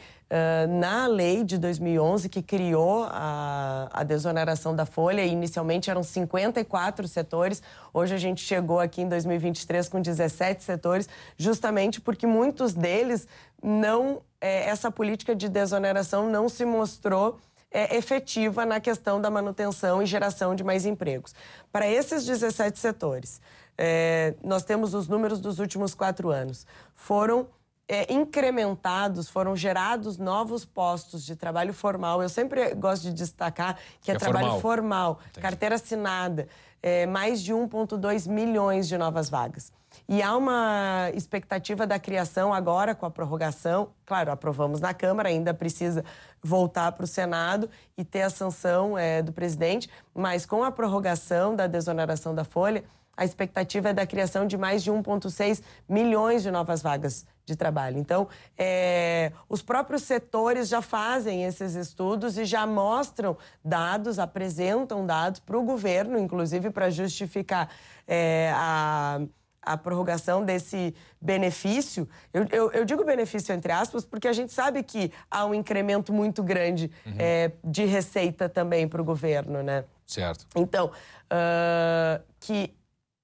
na 0.80 1.06
lei 1.06 1.44
de 1.44 1.58
2011, 1.58 2.30
que 2.30 2.42
criou 2.42 3.06
a, 3.10 3.90
a 3.92 4.04
desoneração 4.04 4.74
da 4.74 4.86
folha, 4.86 5.24
inicialmente 5.26 5.90
eram 5.90 6.02
54 6.02 7.08
setores, 7.10 7.62
hoje 7.94 8.16
a 8.16 8.18
gente 8.18 8.42
chegou 8.42 8.80
aqui 8.80 9.02
em 9.02 9.10
2023 9.10 9.90
com 9.90 10.02
17 10.02 10.64
setores, 10.64 11.10
justamente 11.38 12.00
porque 12.00 12.26
muitos 12.26 12.74
deles 12.74 13.28
não. 13.62 14.22
É, 14.40 14.70
essa 14.70 14.90
política 14.90 15.36
de 15.36 15.50
desoneração 15.50 16.30
não 16.30 16.48
se 16.48 16.64
mostrou 16.66 17.40
é, 17.76 17.98
efetiva 17.98 18.66
na 18.66 18.80
questão 18.80 19.20
da 19.20 19.30
manutenção 19.30 20.02
e 20.02 20.06
geração 20.06 20.56
de 20.56 20.64
mais 20.64 20.86
empregos. 20.86 21.36
Para 21.72 21.88
esses 21.88 22.26
17 22.26 22.80
setores, 22.80 23.42
é, 23.78 24.36
nós 24.44 24.64
temos 24.64 24.94
os 24.94 25.08
números 25.08 25.40
dos 25.40 25.60
últimos 25.60 25.94
quatro 25.94 26.30
anos. 26.30 26.66
Foram 26.94 27.48
é, 27.88 28.12
incrementados, 28.12 29.30
foram 29.30 29.56
gerados 29.56 30.18
novos 30.18 30.66
postos 30.66 31.26
de 31.26 31.36
trabalho 31.36 31.74
formal. 31.74 32.22
Eu 32.22 32.30
sempre 32.30 32.74
gosto 32.74 33.04
de 33.04 33.14
destacar 33.14 33.76
que, 33.76 34.06
que 34.06 34.12
é, 34.12 34.16
é, 34.16 34.18
trabalho 34.18 34.60
formal, 34.60 35.16
formal 35.16 35.20
carteira 35.40 35.76
assinada, 35.76 36.48
é, 36.82 37.06
mais 37.06 37.42
de 37.42 37.54
1,2 37.54 38.28
milhões 38.28 38.88
de 38.88 38.98
novas 38.98 39.30
vagas. 39.30 39.72
E 40.10 40.22
há 40.22 40.36
uma 40.36 41.10
expectativa 41.14 41.88
da 41.88 41.98
criação 41.98 42.54
agora 42.54 42.94
com 42.94 43.06
a 43.06 43.12
prorrogação. 43.12 43.90
Claro, 44.06 44.32
aprovamos 44.32 44.82
na 44.82 44.94
Câmara, 44.94 45.30
ainda 45.30 45.54
precisa 45.54 46.04
voltar 46.44 46.92
para 46.92 47.06
o 47.06 47.08
Senado 47.08 47.70
e 47.98 48.04
ter 48.04 48.24
a 48.24 48.30
sanção 48.30 48.98
é, 48.98 49.22
do 49.22 49.32
presidente, 49.32 49.90
mas 50.14 50.46
com 50.46 50.64
a 50.64 50.72
prorrogação 50.72 51.56
da 51.56 51.66
desoneração 51.66 52.36
da 52.36 52.44
folha, 52.44 52.84
a 53.18 53.24
expectativa 53.24 53.90
é 53.90 53.94
da 53.94 54.06
criação 54.06 54.46
de 54.46 54.58
mais 54.58 54.84
de 54.84 54.92
1,6 54.92 55.62
milhões 55.88 56.44
de 56.44 56.52
novas 56.52 56.82
vagas 56.82 57.26
de 57.46 57.56
trabalho. 57.56 57.98
Então, 57.98 58.28
é, 58.58 59.32
os 59.48 59.62
próprios 59.62 60.04
setores 60.04 60.68
já 60.68 60.82
fazem 60.82 61.44
esses 61.44 61.76
estudos 61.76 62.38
e 62.38 62.46
já 62.46 62.66
mostram 62.66 63.38
dados, 63.64 64.18
apresentam 64.18 65.06
dados 65.06 65.40
para 65.40 65.58
o 65.58 65.64
governo, 65.64 66.18
inclusive 66.18 66.72
para 66.72 66.90
justificar 66.90 67.70
é, 68.08 68.52
a 68.56 69.22
a 69.66 69.76
prorrogação 69.76 70.46
desse 70.46 70.94
benefício. 71.20 72.08
Eu, 72.32 72.46
eu, 72.52 72.72
eu, 72.72 72.86
digo 72.86 73.04
benefício 73.04 73.54
entre 73.54 73.72
aspas 73.72 74.06
porque 74.06 74.28
a 74.28 74.34
gente 74.34 74.54
sabe 74.54 74.84
que 74.84 75.12
há 75.30 75.44
um 75.46 75.56
incremento 75.56 76.14
muito 76.14 76.44
grande 76.44 76.92
uhum. 77.06 77.16
é, 77.18 77.52
de 77.64 77.84
receita 77.86 78.48
também 78.48 78.88
para 78.88 79.02
o 79.02 79.06
governo, 79.06 79.64
né? 79.64 79.84
Certo. 80.06 80.46
Então, 80.56 80.92
uh, 80.92 82.24
que 82.40 82.76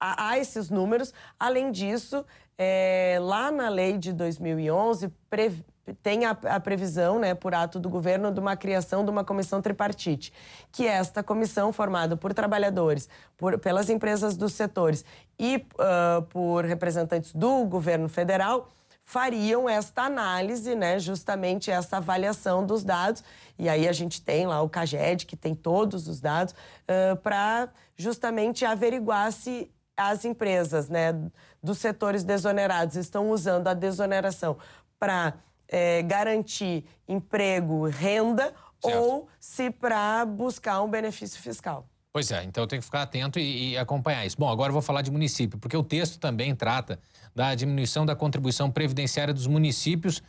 há, 0.01 0.37
esses 0.39 0.69
números. 0.69 1.13
Além 1.39 1.71
disso, 1.71 2.25
é, 2.57 3.17
lá 3.21 3.51
na 3.51 3.69
lei 3.69 3.97
de 3.97 4.11
2011, 4.11 5.09
pre, 5.29 5.63
tem 6.01 6.25
a, 6.25 6.31
a, 6.31 6.59
previsão, 6.59 7.19
né, 7.19 7.33
por 7.33 7.53
ato 7.53 7.79
do 7.79 7.89
governo, 7.89 8.31
de 8.31 8.39
uma 8.39 8.55
criação 8.55 9.03
de 9.03 9.11
uma 9.11 9.23
comissão 9.23 9.61
tripartite, 9.61 10.33
que 10.71 10.87
é 10.87 10.91
esta 10.91 11.23
comissão 11.23 11.71
formada 11.71 12.15
por 12.15 12.33
trabalhadores, 12.33 13.09
por, 13.37 13.57
pelas 13.59 13.89
empresas 13.89 14.35
dos 14.35 14.53
setores 14.53 15.03
e 15.39 15.65
uh, 15.75 16.21
por 16.23 16.65
representantes 16.65 17.33
do 17.33 17.65
governo 17.65 18.07
federal, 18.07 18.69
fariam 19.03 19.67
esta 19.67 20.03
análise, 20.03 20.75
né, 20.75 20.99
justamente 20.99 21.71
essa 21.71 21.97
avaliação 21.97 22.65
dos 22.65 22.83
dados. 22.83 23.23
E 23.57 23.67
aí 23.67 23.87
a 23.87 23.91
gente 23.91 24.21
tem 24.21 24.47
lá 24.47 24.61
o 24.61 24.69
CAGED, 24.69 25.25
que 25.25 25.35
tem 25.35 25.53
todos 25.53 26.07
os 26.07 26.21
dados, 26.21 26.53
uh, 26.53 27.15
para 27.17 27.69
justamente 27.97 28.65
averiguar 28.65 29.31
se 29.31 29.69
as 29.95 30.25
empresas 30.25 30.89
né, 30.89 31.13
dos 31.61 31.77
setores 31.77 32.23
desonerados 32.23 32.95
estão 32.95 33.29
usando 33.29 33.67
a 33.67 33.73
desoneração 33.73 34.57
para 34.99 35.33
é, 35.67 36.01
garantir 36.03 36.85
emprego, 37.07 37.87
renda 37.87 38.53
certo. 38.81 38.97
ou 38.97 39.27
se 39.39 39.71
para 39.71 40.25
buscar 40.25 40.81
um 40.81 40.89
benefício 40.89 41.39
fiscal. 41.41 41.87
Pois 42.13 42.29
é, 42.29 42.43
então 42.43 42.67
tem 42.67 42.77
que 42.77 42.83
ficar 42.83 43.03
atento 43.03 43.39
e, 43.39 43.71
e, 43.71 43.77
acompanhar 43.77 44.25
isso. 44.25 44.35
Bom, 44.37 44.49
agora 44.49 44.69
eu 44.69 44.73
vou 44.73 44.81
falar 44.81 45.01
de 45.01 45.09
município, 45.09 45.57
porque 45.57 45.77
o 45.77 45.83
texto 45.83 46.19
também 46.19 46.53
trata 46.53 46.99
da 47.33 47.55
diminuição 47.55 48.05
da 48.05 48.15
contribuição 48.15 48.69
previdenciária 48.69 49.33
dos 49.33 49.47
municípios, 49.47 50.21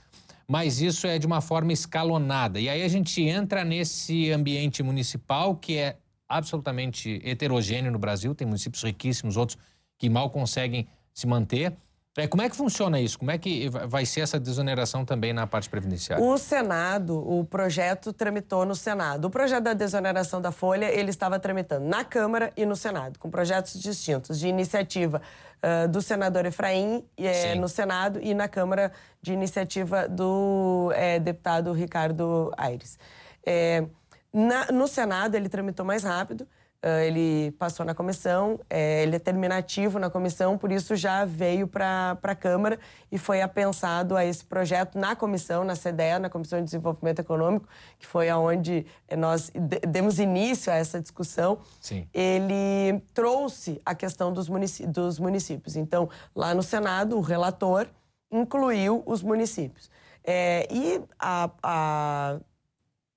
mas 0.47 0.81
isso 0.81 1.09
é 1.09 1.19
de 1.19 1.26
uma 1.26 1.40
forma 1.40 1.73
escalonada. 1.73 2.61
E 2.61 2.69
aí 2.69 2.83
a 2.83 2.88
gente 2.88 3.21
entra 3.23 3.64
nesse 3.64 4.31
ambiente 4.31 4.81
municipal 4.81 5.57
que 5.57 5.76
é 5.76 5.97
absolutamente 6.37 7.21
heterogêneo 7.25 7.93
no 7.93 7.99
Brasil, 7.99 8.35
tem 8.35 8.47
municípios 8.47 8.83
riquíssimos, 8.83 9.37
outros 9.37 9.59
que 9.99 10.09
mal 10.09 10.31
conseguem 10.31 10.89
se 11.12 11.27
manter. 11.27 11.77
É, 12.17 12.27
como 12.27 12.43
é 12.43 12.51
que 12.51 12.55
funciona 12.55 13.01
isso? 13.01 13.19
Como 13.19 13.31
é 13.31 13.39
que 13.39 13.71
vai 13.71 14.05
ser 14.05 14.21
essa 14.21 14.39
desoneração 14.39 15.03
também 15.03 15.33
na 15.33 15.47
parte 15.47 15.71
previdenciária? 15.71 16.23
O 16.23 16.37
Senado, 16.37 17.19
o 17.19 17.43
projeto 17.43 18.12
tramitou 18.12 18.67
no 18.67 18.75
Senado. 18.75 19.27
O 19.27 19.31
projeto 19.31 19.65
da 19.65 19.73
desoneração 19.73 20.41
da 20.41 20.53
folha, 20.53 20.93
ele 20.93 21.09
estava 21.09 21.39
tramitando 21.39 21.87
na 21.87 22.05
Câmara 22.05 22.53
e 22.55 22.67
no 22.67 22.77
Senado, 22.77 23.19
com 23.19 23.31
projetos 23.31 23.81
distintos, 23.81 24.39
de 24.39 24.47
iniciativa 24.47 25.23
uh, 25.62 25.89
do 25.89 26.03
senador 26.03 26.45
Efraim 26.45 27.03
é, 27.17 27.55
no 27.55 27.69
Senado 27.69 28.21
e 28.23 28.35
na 28.35 28.47
Câmara 28.47 28.93
de 29.23 29.33
iniciativa 29.33 30.07
do 30.07 30.93
é, 30.95 31.19
deputado 31.19 31.73
Ricardo 31.73 32.53
Aires. 32.59 32.99
É, 33.47 33.87
na, 34.33 34.67
no 34.73 34.89
Senado, 34.89 35.35
ele 35.35 35.49
tramitou 35.49 35.85
mais 35.85 36.03
rápido. 36.03 36.47
Uh, 36.85 36.99
ele 37.07 37.53
passou 37.53 37.87
na 37.87 37.95
comissão, 37.95 38.59
é, 38.69 39.05
ele 39.05 39.15
é 39.15 39.19
terminativo 39.21 40.01
na 40.01 40.11
comissão, 40.11 40.59
por 40.59 40.73
isso 40.73 40.97
já 40.97 41.25
veio 41.25 41.69
para 41.69 42.19
a 42.21 42.35
Câmara 42.35 42.77
e 43.11 43.19
foi 43.19 43.41
apensado 43.41 44.17
a 44.17 44.25
esse 44.25 44.45
projeto 44.45 44.99
na 44.99 45.15
comissão, 45.15 45.62
na 45.62 45.75
CDE, 45.77 46.19
na 46.21 46.29
Comissão 46.29 46.59
de 46.59 46.65
Desenvolvimento 46.65 47.21
Econômico, 47.21 47.69
que 48.01 48.07
foi 48.07 48.29
aonde 48.29 48.85
nós 49.17 49.53
demos 49.89 50.19
início 50.19 50.73
a 50.73 50.75
essa 50.75 51.01
discussão. 51.01 51.61
Sim. 51.81 52.09
Ele 52.12 53.01
trouxe 53.15 53.81
a 53.87 53.95
questão 53.95 54.33
dos, 54.33 54.49
munic 54.49 54.85
dos 54.85 55.21
municípios. 55.21 55.77
Então, 55.77 56.11
lá 56.35 56.53
no 56.53 56.65
Senado, 56.65 57.17
o 57.17 57.21
relator 57.21 57.87
incluiu 58.29 59.05
os 59.07 59.23
municípios. 59.23 59.89
É, 60.25 60.67
e 60.69 61.01
a, 61.17 61.49
a 61.62 62.41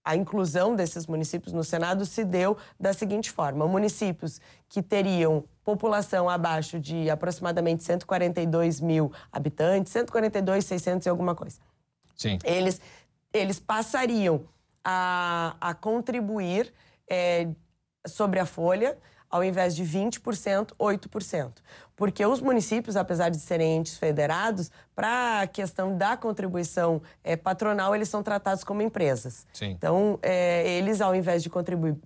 a 0.05 0.15
inclusão 0.15 0.75
desses 0.75 1.07
municípios 1.07 1.51
no 1.51 1.63
Senado 1.63 2.05
se 2.05 2.23
deu 2.23 2.55
da 2.79 2.93
seguinte 2.93 3.31
forma: 3.31 3.67
municípios 3.67 4.39
que 4.69 4.83
teriam 4.83 5.43
população 5.63 6.29
abaixo 6.29 6.79
de 6.79 7.09
aproximadamente 7.09 7.83
142 7.83 8.79
mil 8.79 9.11
habitantes, 9.31 9.91
142, 9.91 10.63
600 10.63 11.07
e 11.07 11.09
alguma 11.09 11.33
coisa. 11.33 11.59
Sim. 12.15 12.37
Eles, 12.43 12.79
eles 13.33 13.59
passariam 13.59 14.47
a, 14.83 15.55
a 15.59 15.73
contribuir 15.73 16.71
é, 17.09 17.47
sobre 18.05 18.39
a 18.39 18.45
folha 18.45 18.95
ao 19.35 19.43
invés 19.43 19.75
de 19.75 19.83
20%, 19.83 20.69
8%. 20.79 21.51
Porque 21.93 22.25
os 22.25 22.39
municípios, 22.39 22.95
apesar 22.95 23.29
de 23.29 23.37
serem 23.37 23.77
entes 23.77 23.97
federados, 23.97 24.71
para 24.95 25.41
a 25.41 25.47
questão 25.47 25.97
da 25.97 26.15
contribuição 26.15 27.01
é, 27.21 27.35
patronal, 27.35 27.93
eles 27.93 28.07
são 28.07 28.23
tratados 28.23 28.63
como 28.63 28.81
empresas. 28.81 29.45
Sim. 29.51 29.71
Então, 29.71 30.17
é, 30.21 30.77
eles, 30.77 31.01
ao 31.01 31.13
invés 31.13 31.43
de 31.43 31.49
contribuir 31.49 31.97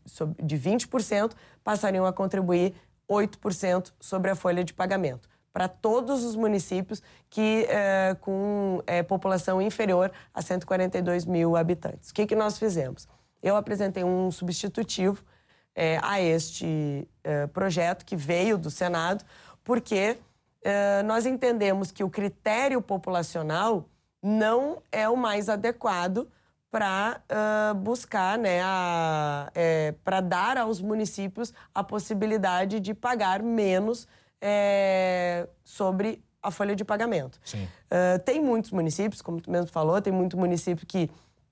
de 0.41 0.57
20%, 0.57 1.33
passariam 1.63 2.03
a 2.03 2.11
contribuir 2.11 2.73
8% 3.07 3.91
sobre 3.99 4.31
a 4.31 4.35
folha 4.35 4.63
de 4.63 4.73
pagamento 4.73 5.29
para 5.53 5.67
todos 5.67 6.23
os 6.23 6.35
municípios 6.35 7.01
que 7.29 7.65
é, 7.69 8.15
com 8.21 8.81
é, 8.87 9.03
população 9.03 9.61
inferior 9.61 10.11
a 10.33 10.41
142 10.41 11.25
mil 11.25 11.55
habitantes. 11.55 12.09
O 12.09 12.13
que, 12.13 12.25
que 12.25 12.35
nós 12.35 12.57
fizemos? 12.57 13.07
Eu 13.41 13.55
apresentei 13.55 14.03
um 14.03 14.31
substitutivo 14.31 15.23
é, 15.75 15.99
a 16.01 16.21
este 16.21 17.07
é, 17.23 17.47
projeto 17.47 18.05
que 18.05 18.15
veio 18.15 18.57
do 18.57 18.69
Senado, 18.69 19.23
porque 19.63 20.17
é, 20.61 21.03
nós 21.03 21.25
entendemos 21.25 21.91
que 21.91 22.03
o 22.03 22.09
critério 22.09 22.81
populacional 22.81 23.85
não 24.21 24.81
é 24.91 25.07
o 25.07 25.15
mais 25.15 25.47
adequado 25.49 26.27
para 26.71 27.19
uh, 27.31 27.75
buscar, 27.75 28.37
né, 28.37 28.59
é, 29.55 29.93
para 30.03 30.21
dar 30.21 30.57
aos 30.57 30.79
municípios 30.79 31.51
a 31.73 31.83
possibilidade 31.83 32.79
de 32.79 32.93
pagar 32.93 33.41
menos 33.41 34.07
é, 34.39 35.47
sobre 35.63 36.23
a 36.41 36.51
folha 36.51 36.75
de 36.75 36.85
pagamento. 36.85 37.39
Uh, 37.55 38.19
tem 38.23 38.39
muitos 38.39 38.71
municípios, 38.71 39.21
como 39.21 39.41
tu 39.41 39.49
mesmo 39.49 39.67
falou, 39.67 40.01
tem 40.01 40.13
muito 40.13 40.37
município 40.37 40.85
que 40.85 41.09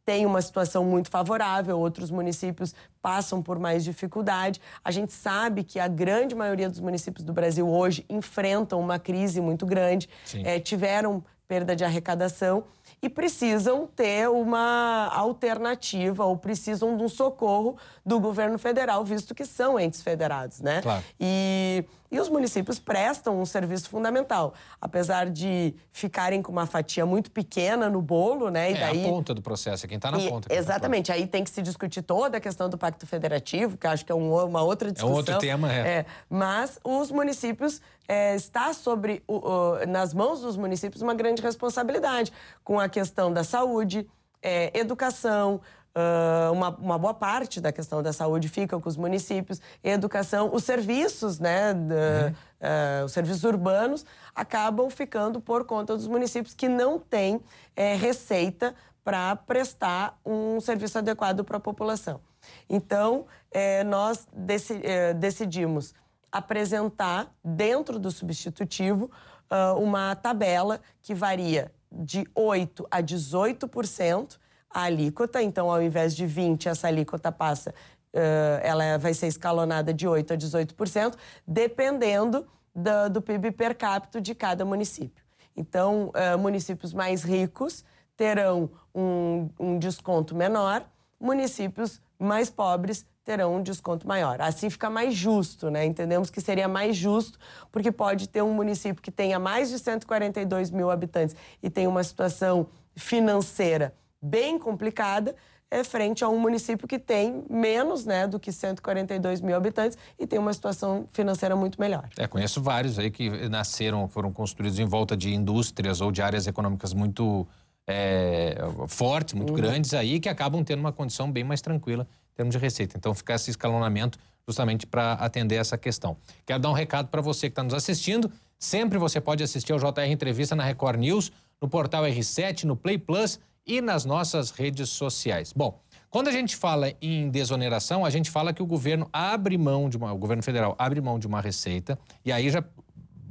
tem 0.08 0.26
uma 0.26 0.42
situação 0.42 0.86
muito 0.86 1.12
favorável, 1.12 1.78
outros 1.78 2.10
municípios 2.10 2.74
passam 3.02 3.44
por 3.44 3.60
mais 3.60 3.84
dificuldade. 3.84 4.62
A 4.82 4.90
gente 4.90 5.12
sabe 5.12 5.66
que 5.66 5.82
a 5.82 5.88
grande 5.90 6.34
maioria 6.34 6.70
dos 6.70 6.80
municípios 6.80 7.26
do 7.26 7.34
Brasil 7.34 7.68
hoje 7.68 8.06
enfrentam 8.10 8.80
uma 8.80 8.98
crise 8.98 9.42
muito 9.42 9.66
grande, 9.66 10.08
é, 10.46 10.62
tiveram 10.62 11.22
perda 11.46 11.76
de 11.76 11.84
arrecadação 11.84 12.64
e 13.02 13.10
precisam 13.10 13.86
ter 13.86 14.30
uma 14.30 15.10
alternativa 15.14 16.24
ou 16.24 16.38
precisam 16.38 16.96
de 16.96 17.04
um 17.04 17.10
socorro 17.10 17.76
do 18.06 18.18
governo 18.18 18.58
federal, 18.58 19.04
visto 19.04 19.36
que 19.36 19.44
são 19.46 19.78
entes 19.78 20.02
federados, 20.02 20.62
né? 20.62 20.82
Claro. 20.82 21.04
E 21.20 21.84
e 22.10 22.20
os 22.20 22.30
municípios 22.30 22.80
prestam 22.80 23.40
um 23.40 23.46
serviço 23.46 23.90
fundamental, 23.90 24.54
apesar 24.80 25.30
de 25.30 25.76
ficarem 25.92 26.42
com 26.42 26.52
uma 26.52 26.66
fatia 26.66 27.06
muito 27.06 27.30
pequena 27.32 27.90
no 27.90 28.02
bolo, 28.02 28.50
né? 28.50 28.72
E 28.72 28.76
é 28.76 28.80
daí... 28.80 29.06
a 29.06 29.10
ponta 29.10 29.34
do 29.34 29.42
processo, 29.42 29.86
é 29.86 29.90
quem 29.90 29.98
está 29.98 30.12
na 30.12 30.20
e, 30.20 30.30
ponta. 30.30 30.50
Tá 30.50 30.56
exatamente. 30.56 31.08
Tá 31.08 31.14
Aí 31.14 31.28
tem 31.28 31.44
que 31.44 31.50
se 31.50 31.62
discutir 31.62 32.02
toda 32.02 32.38
a 32.38 32.40
questão 32.40 32.70
do 32.70 32.78
Pacto 32.78 33.06
Federativo, 33.06 33.78
que 33.78 33.88
acho 33.88 34.06
que 34.06 34.12
é 34.12 34.16
um, 34.16 34.34
uma 34.46 34.62
outra 34.62 34.92
discussão. 34.92 35.10
É 35.10 35.14
um 35.14 35.18
outro 35.18 35.38
tema, 35.40 35.72
é. 35.72 35.80
é 35.80 36.06
mas 36.30 36.80
os 36.84 37.12
municípios 37.12 37.82
é, 38.08 38.36
está 38.36 38.74
sobre 38.74 39.22
o, 39.28 39.36
o, 39.36 39.86
nas 39.86 40.14
mãos 40.14 40.42
dos 40.42 40.56
municípios 40.56 41.02
uma 41.02 41.14
grande 41.14 41.42
responsabilidade 41.42 42.32
com 42.64 42.80
a 42.80 42.88
questão 42.88 43.34
da 43.34 43.44
saúde, 43.44 44.08
é, 44.42 44.78
educação, 44.78 45.60
Uh, 45.98 46.52
uma, 46.52 46.70
uma, 46.70 46.98
boa 47.00 47.14
parte 47.14 47.60
da 47.60 47.72
questão 47.72 48.04
da 48.04 48.14
saúde 48.14 48.48
fica 48.48 48.80
com 48.80 48.88
os 48.88 48.96
municípios, 48.96 49.60
educação, 49.84 50.52
os 50.54 50.64
serviços, 50.64 51.40
né, 51.40 51.74
uhum. 51.74 53.02
uh, 53.02 53.06
os 53.06 53.12
serviços 53.14 53.44
urbanos 53.44 54.06
acabam 54.36 54.92
ficando 54.92 55.42
por 55.42 55.66
conta 55.66 55.96
dos 55.96 56.06
municípios 56.06 56.54
que 56.54 56.70
não 56.70 57.00
têm 57.00 57.42
é, 57.76 57.96
receita 57.96 58.76
para 59.04 59.36
prestar 59.38 60.20
um 60.24 60.62
serviço 60.62 61.00
adequado 61.00 61.44
para 61.44 61.58
a 61.58 61.60
população. 61.60 62.22
Então, 62.70 63.26
é, 63.50 63.84
nós 63.84 64.28
deci, 64.32 64.80
é, 64.84 65.16
decidimos 65.16 65.96
apresentar 66.32 67.34
dentro 67.44 67.98
do 67.98 68.12
substitutivo 68.12 69.10
uh, 69.50 69.80
uma 69.82 70.16
tabela 70.16 70.80
que 71.02 71.16
varia 71.16 71.72
de 71.92 72.26
8% 72.36 72.86
a 72.92 73.02
18% 73.02 74.38
a 74.78 74.84
alíquota. 74.84 75.42
Então, 75.42 75.72
ao 75.72 75.82
invés 75.82 76.16
de 76.16 76.26
20%, 76.26 76.68
essa 76.68 76.88
alíquota 76.88 77.32
passa, 77.32 77.74
uh, 78.14 78.60
ela 78.62 78.98
vai 79.00 79.14
ser 79.14 79.26
escalonada 79.26 79.92
de 79.92 80.08
8% 80.08 80.32
a 80.32 80.38
18%, 80.38 81.16
dependendo 81.48 82.46
do, 82.76 83.10
do 83.10 83.22
PIB 83.22 83.52
per 83.54 83.76
capita 83.76 84.22
de 84.22 84.36
cada 84.36 84.64
município. 84.64 85.24
Então, 85.56 86.12
uh, 86.14 86.38
municípios 86.38 86.94
mais 86.94 87.24
ricos 87.24 87.84
terão 88.16 88.70
um, 88.94 89.50
um 89.60 89.80
desconto 89.80 90.36
menor, 90.36 90.86
municípios 91.20 92.00
mais 92.20 92.48
pobres 92.48 93.04
terão 93.24 93.56
um 93.56 93.64
desconto 93.64 94.08
maior. 94.08 94.40
Assim 94.40 94.70
fica 94.70 94.92
mais 94.92 95.16
justo, 95.16 95.72
né? 95.72 95.86
Entendemos 95.86 96.30
que 96.30 96.40
seria 96.40 96.68
mais 96.68 96.96
justo, 96.96 97.40
porque 97.72 97.92
pode 97.92 98.30
ter 98.30 98.44
um 98.44 98.54
município 98.54 99.02
que 99.02 99.12
tenha 99.12 99.40
mais 99.40 99.70
de 99.70 99.80
142 99.80 100.70
mil 100.70 100.90
habitantes 100.92 101.36
e 101.62 101.70
tem 101.70 101.88
uma 101.88 102.04
situação 102.04 102.68
financeira 102.96 103.94
bem 104.22 104.58
complicada, 104.58 105.36
é 105.70 105.84
frente 105.84 106.24
a 106.24 106.30
um 106.30 106.40
município 106.40 106.88
que 106.88 106.98
tem 106.98 107.44
menos 107.50 108.06
né, 108.06 108.26
do 108.26 108.40
que 108.40 108.52
142 108.52 109.42
mil 109.42 109.56
habitantes 109.56 109.98
e 110.18 110.26
tem 110.26 110.40
uma 110.40 110.54
situação 110.54 111.08
financeira 111.12 111.56
muito 111.56 111.80
melhor. 111.80 112.08
É, 112.18 112.26
conheço 112.26 112.62
vários 112.62 112.98
aí 112.98 113.12
que 113.12 113.50
nasceram, 113.50 114.08
foram 114.08 114.32
construídos 114.32 114.80
em 114.80 114.86
volta 114.86 115.16
de 115.16 115.34
indústrias 115.34 116.00
ou 116.00 116.12
de 116.12 116.22
áreas 116.22 116.48
econômicas 116.48 116.94
muito 116.94 117.46
é, 117.86 118.58
fortes, 118.88 119.34
muito 119.34 119.50
uhum. 119.50 119.58
grandes 119.58 119.94
aí, 119.94 120.20
que 120.20 120.30
acabam 120.30 120.64
tendo 120.64 120.80
uma 120.80 120.92
condição 120.92 121.32
bem 121.32 121.44
mais 121.44 121.62
tranquila 121.62 122.08
termos 122.36 122.54
de 122.54 122.60
receita. 122.60 122.98
Então, 122.98 123.14
fica 123.14 123.34
esse 123.34 123.50
escalonamento 123.50 124.20
justamente 124.48 124.86
para 124.86 125.14
atender 125.14 125.56
essa 125.56 125.78
questão. 125.78 126.16
Quero 126.46 126.60
dar 126.60 126.70
um 126.70 126.74
recado 126.74 127.10
para 127.10 127.22
você 127.22 127.48
que 127.48 127.54
está 127.54 127.64
nos 127.64 127.74
assistindo. 127.74 128.32
Sempre 128.60 128.98
você 128.98 129.20
pode 129.20 129.44
assistir 129.44 129.74
ao 129.74 129.80
JR 129.80 130.10
Entrevista 130.10 130.56
na 130.56 130.64
Record 130.64 131.00
News, 131.00 131.32
no 131.62 131.68
portal 131.68 132.04
R7, 132.04 132.64
no 132.64 132.76
Play 132.76 132.98
Plus 132.98 133.40
e 133.68 133.82
nas 133.82 134.06
nossas 134.06 134.52
redes 134.52 134.90
sociais. 134.90 135.52
Bom, 135.54 135.80
quando 136.10 136.30
a 136.30 136.32
gente 136.32 136.56
fala 136.56 136.94
em 137.02 137.30
desoneração, 137.30 138.06
a 138.06 138.10
gente 138.10 138.32
fala 138.32 138.54
que 138.54 138.64
o 138.64 138.66
governo 138.66 139.10
abre 139.12 139.58
mão 139.58 139.90
de 139.90 139.98
uma, 139.98 140.14
o 140.14 140.18
governo 140.18 140.42
federal 140.42 140.76
abre 140.80 141.02
mão 141.02 141.20
de 141.20 141.28
uma 141.28 141.42
receita 141.42 142.00
e 142.24 142.32
aí 142.32 142.50
já 142.50 142.64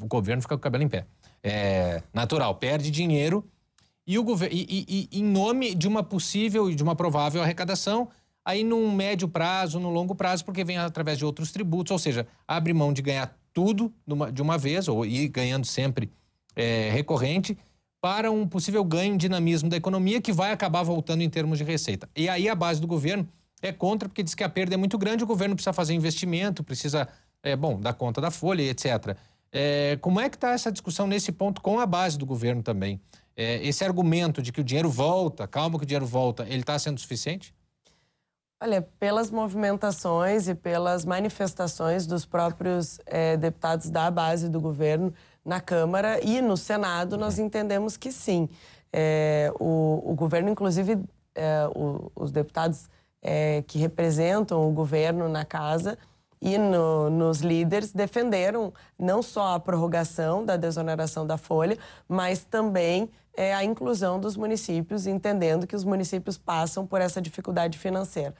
o 0.01 0.07
governo 0.07 0.43
fica 0.43 0.55
com 0.55 0.61
o 0.61 0.63
cabelo 0.63 0.85
em 0.85 0.89
pé. 0.89 1.07
É 1.43 2.03
natural, 2.13 2.55
perde 2.57 2.91
dinheiro 2.91 3.49
e 4.07 4.19
o 4.19 4.23
governo 4.23 4.55
e, 4.55 4.85
e, 4.89 5.09
e 5.11 5.21
em 5.21 5.25
nome 5.25 5.75
de 5.75 5.89
uma 5.89 6.03
possível 6.03 6.71
e 6.71 6.75
de 6.75 6.83
uma 6.83 6.95
provável 6.95 7.43
arrecadação 7.43 8.09
aí 8.47 8.63
num 8.63 8.95
médio 8.95 9.27
prazo, 9.27 9.81
no 9.81 9.91
longo 9.91 10.15
prazo, 10.15 10.45
porque 10.45 10.63
vem 10.63 10.79
através 10.79 11.19
de 11.19 11.25
outros 11.25 11.51
tributos, 11.51 11.91
ou 11.91 11.99
seja, 11.99 12.29
abre 12.47 12.73
mão 12.73 12.93
de 12.93 13.03
ganhar 13.03 13.37
tudo 13.53 13.93
de 14.33 14.41
uma 14.41 14.57
vez, 14.57 14.87
ou 14.87 15.05
ir 15.05 15.27
ganhando 15.27 15.67
sempre 15.67 16.13
é, 16.55 16.89
recorrente, 16.91 17.59
para 18.01 18.31
um 18.31 18.47
possível 18.47 18.85
ganho 18.85 19.15
em 19.15 19.17
dinamismo 19.17 19.69
da 19.69 19.77
economia 19.77 20.21
que 20.21 20.33
vai 20.33 20.53
acabar 20.53 20.83
voltando 20.83 21.23
em 21.23 21.31
termos 21.31 21.59
de 21.59 21.65
receita. 21.65 22.09
E 22.15 22.29
aí 22.29 22.49
a 22.49 22.55
base 22.55 22.81
do 22.81 22.87
governo 22.87 23.29
é 23.63 23.73
contra, 23.73 24.09
porque 24.09 24.23
diz 24.23 24.35
que 24.35 24.45
a 24.45 24.49
perda 24.49 24.75
é 24.75 24.77
muito 24.77 24.99
grande, 24.99 25.25
o 25.25 25.27
governo 25.27 25.55
precisa 25.55 25.73
fazer 25.73 25.95
investimento, 25.95 26.63
precisa, 26.63 27.09
é, 27.43 27.57
bom, 27.57 27.81
dar 27.81 27.95
conta 27.95 28.21
da 28.21 28.31
folha, 28.31 28.63
etc. 28.63 29.17
É, 29.51 29.97
como 30.01 30.21
é 30.21 30.29
que 30.29 30.37
está 30.37 30.51
essa 30.51 30.71
discussão 30.71 31.07
nesse 31.07 31.33
ponto 31.33 31.61
com 31.61 31.81
a 31.81 31.87
base 31.87 32.19
do 32.19 32.27
governo 32.27 32.63
também? 32.63 33.01
É, 33.35 33.67
esse 33.67 33.85
argumento 33.85 34.41
de 34.41 34.53
que 34.53 34.61
o 34.61 34.65
dinheiro 34.65 34.91
volta, 34.91 35.47
calma 35.47 35.79
que 35.79 35.85
o 35.85 35.87
dinheiro 35.87 36.07
volta, 36.07 36.45
ele 36.45 36.61
está 36.61 36.79
sendo 36.79 37.01
suficiente? 37.01 37.55
Olha, 38.63 38.81
pelas 38.99 39.31
movimentações 39.31 40.49
e 40.49 40.55
pelas 40.55 41.05
manifestações 41.05 42.07
dos 42.07 42.25
próprios 42.25 42.99
é, 43.05 43.37
deputados 43.37 43.91
da 43.91 44.11
base 44.11 44.49
do 44.49 44.59
governo 44.59 45.13
na 45.47 45.61
Câmara 45.61 46.19
e 46.23 46.43
no 46.43 46.57
Senado, 46.57 47.17
nós 47.17 47.39
entendemos 47.39 47.97
que 47.97 48.11
sim. 48.11 48.49
É, 48.93 49.53
o, 49.61 50.03
o, 50.05 50.15
governo, 50.15 50.51
inclusive, 50.51 50.99
é, 51.35 51.69
o, 51.75 52.11
os 52.15 52.31
deputados 52.31 52.89
que 53.67 53.77
representam 53.77 54.69
o 54.69 54.73
governo 54.73 55.29
na 55.29 55.45
casa 55.45 55.99
e 56.41 56.57
no, 56.57 57.11
nos 57.11 57.41
líderes 57.41 57.93
defenderam 57.93 58.73
não 58.97 59.21
só 59.21 59.55
a 59.55 59.59
prorrogação 59.59 60.45
da 60.45 60.57
desoneração 60.57 61.27
da 61.27 61.37
folha, 61.37 61.77
mas 62.09 62.45
também 62.45 63.11
a 63.53 63.65
inclusão 63.65 64.21
dos 64.21 64.37
municípios, 64.37 65.09
entendendo 65.09 65.67
que 65.67 65.75
os 65.75 65.83
municípios 65.83 66.39
passam 66.39 66.87
por 66.87 67.01
essa 67.01 67.21
dificuldade 67.21 67.79
financeira. 67.79 68.35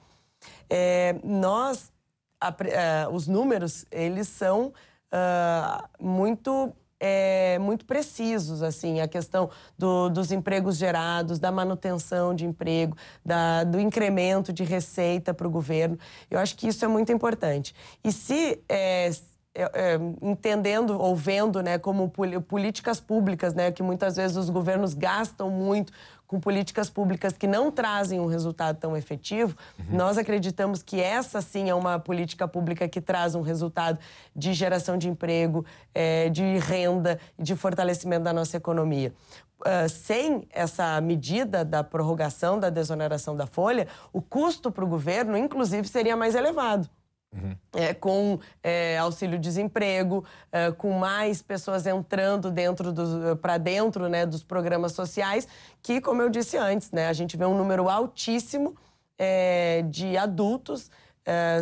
É, 0.69 1.15
nós, 1.23 1.91
a, 2.39 2.49
a, 2.49 2.55
é, 2.67 3.07
os 3.09 3.27
números, 3.27 3.85
eles 3.91 4.27
são 4.27 4.73
uh, 5.11 5.87
muito 5.99 6.73
é, 6.99 7.57
muito 7.59 7.85
precisos, 7.85 8.63
assim, 8.63 8.99
a 8.99 9.07
questão 9.07 9.49
do, 9.77 10.09
dos 10.09 10.31
empregos 10.31 10.77
gerados, 10.77 11.39
da 11.39 11.51
manutenção 11.51 12.33
de 12.33 12.45
emprego, 12.45 12.95
da, 13.25 13.63
do 13.63 13.79
incremento 13.79 14.51
de 14.51 14.63
receita 14.63 15.33
para 15.33 15.47
o 15.47 15.51
governo. 15.51 15.97
Eu 16.29 16.39
acho 16.39 16.55
que 16.55 16.67
isso 16.67 16.83
é 16.83 16.87
muito 16.87 17.11
importante. 17.11 17.75
E 18.03 18.11
se 18.11 18.61
é, 18.67 19.09
é, 19.53 19.63
é 19.73 19.99
entendendo 20.21 20.99
ou 20.99 21.15
vendo 21.15 21.61
né, 21.61 21.77
como 21.77 22.11
políticas 22.47 22.99
públicas, 22.99 23.53
né, 23.53 23.71
que 23.71 23.83
muitas 23.83 24.15
vezes 24.15 24.37
os 24.37 24.49
governos 24.49 24.93
gastam 24.93 25.49
muito 25.49 25.93
com 26.27 26.41
políticas 26.41 26.89
públicas 26.89 27.33
que 27.33 27.47
não 27.47 27.71
trazem 27.71 28.19
um 28.19 28.25
resultado 28.25 28.77
tão 28.77 28.97
efetivo, 28.97 29.55
uhum. 29.79 29.97
nós 29.97 30.17
acreditamos 30.17 30.83
que 30.83 31.01
essa 31.01 31.41
sim 31.41 31.69
é 31.69 31.73
uma 31.73 31.97
política 31.97 32.45
pública 32.47 32.87
que 32.87 32.99
traz 32.99 33.33
um 33.33 33.41
resultado 33.41 33.97
de 34.35 34.53
geração 34.53 34.97
de 34.97 35.07
emprego, 35.07 35.65
é, 35.95 36.27
de 36.29 36.57
renda 36.59 37.17
e 37.39 37.43
de 37.43 37.55
fortalecimento 37.55 38.25
da 38.25 38.33
nossa 38.33 38.57
economia. 38.57 39.13
Uh, 39.59 39.89
sem 39.89 40.47
essa 40.51 41.01
medida 41.01 41.65
da 41.65 41.83
prorrogação 41.83 42.59
da 42.59 42.69
desoneração 42.69 43.35
da 43.35 43.47
folha, 43.47 43.87
o 44.13 44.21
custo 44.21 44.69
para 44.69 44.85
o 44.85 44.87
governo, 44.87 45.35
inclusive, 45.35 45.87
seria 45.87 46.15
mais 46.15 46.35
elevado. 46.35 46.87
Uhum. 47.33 47.55
É, 47.75 47.93
com 47.93 48.39
é, 48.63 48.97
auxílio-desemprego, 48.97 50.23
é, 50.51 50.71
com 50.71 50.93
mais 50.93 51.41
pessoas 51.41 51.85
entrando 51.85 52.49
dentro 52.49 52.93
para 53.41 53.57
dentro 53.57 54.07
né, 54.07 54.25
dos 54.25 54.43
programas 54.43 54.93
sociais, 54.93 55.47
que, 55.81 55.99
como 55.99 56.21
eu 56.21 56.29
disse 56.29 56.57
antes, 56.57 56.91
né, 56.91 57.07
a 57.07 57.13
gente 57.13 57.35
vê 57.35 57.45
um 57.45 57.55
número 57.55 57.89
altíssimo 57.89 58.75
é, 59.17 59.83
de 59.83 60.17
adultos 60.17 60.89
é, 61.25 61.59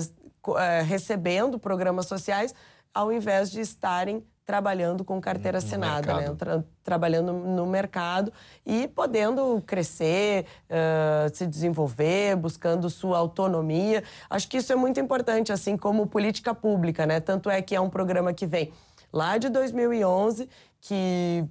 é, 0.57 0.81
recebendo 0.81 1.57
programas 1.57 2.05
sociais, 2.05 2.53
ao 2.93 3.11
invés 3.11 3.49
de 3.49 3.59
estarem 3.61 4.23
trabalhando 4.45 5.03
com 5.03 5.19
carteira 5.19 5.59
no 5.59 5.65
assinada, 5.65 6.13
né? 6.13 6.35
Tra 6.37 6.63
trabalhando 6.83 7.33
no 7.33 7.65
mercado 7.65 8.31
e 8.63 8.87
podendo 8.87 9.59
crescer, 9.65 10.45
uh, 10.69 11.35
se 11.35 11.47
desenvolver, 11.47 12.35
buscando 12.35 12.87
sua 12.91 13.17
autonomia. 13.17 14.03
Acho 14.29 14.47
que 14.47 14.57
isso 14.57 14.71
é 14.71 14.75
muito 14.75 14.99
importante, 14.99 15.51
assim 15.51 15.75
como 15.75 16.05
política 16.05 16.53
pública, 16.53 17.07
né? 17.07 17.19
Tanto 17.19 17.49
é 17.49 17.59
que 17.59 17.75
é 17.75 17.81
um 17.81 17.89
programa 17.89 18.33
que 18.33 18.45
vem 18.45 18.71
lá 19.11 19.39
de 19.39 19.49
2011, 19.49 20.47
que 20.79 21.43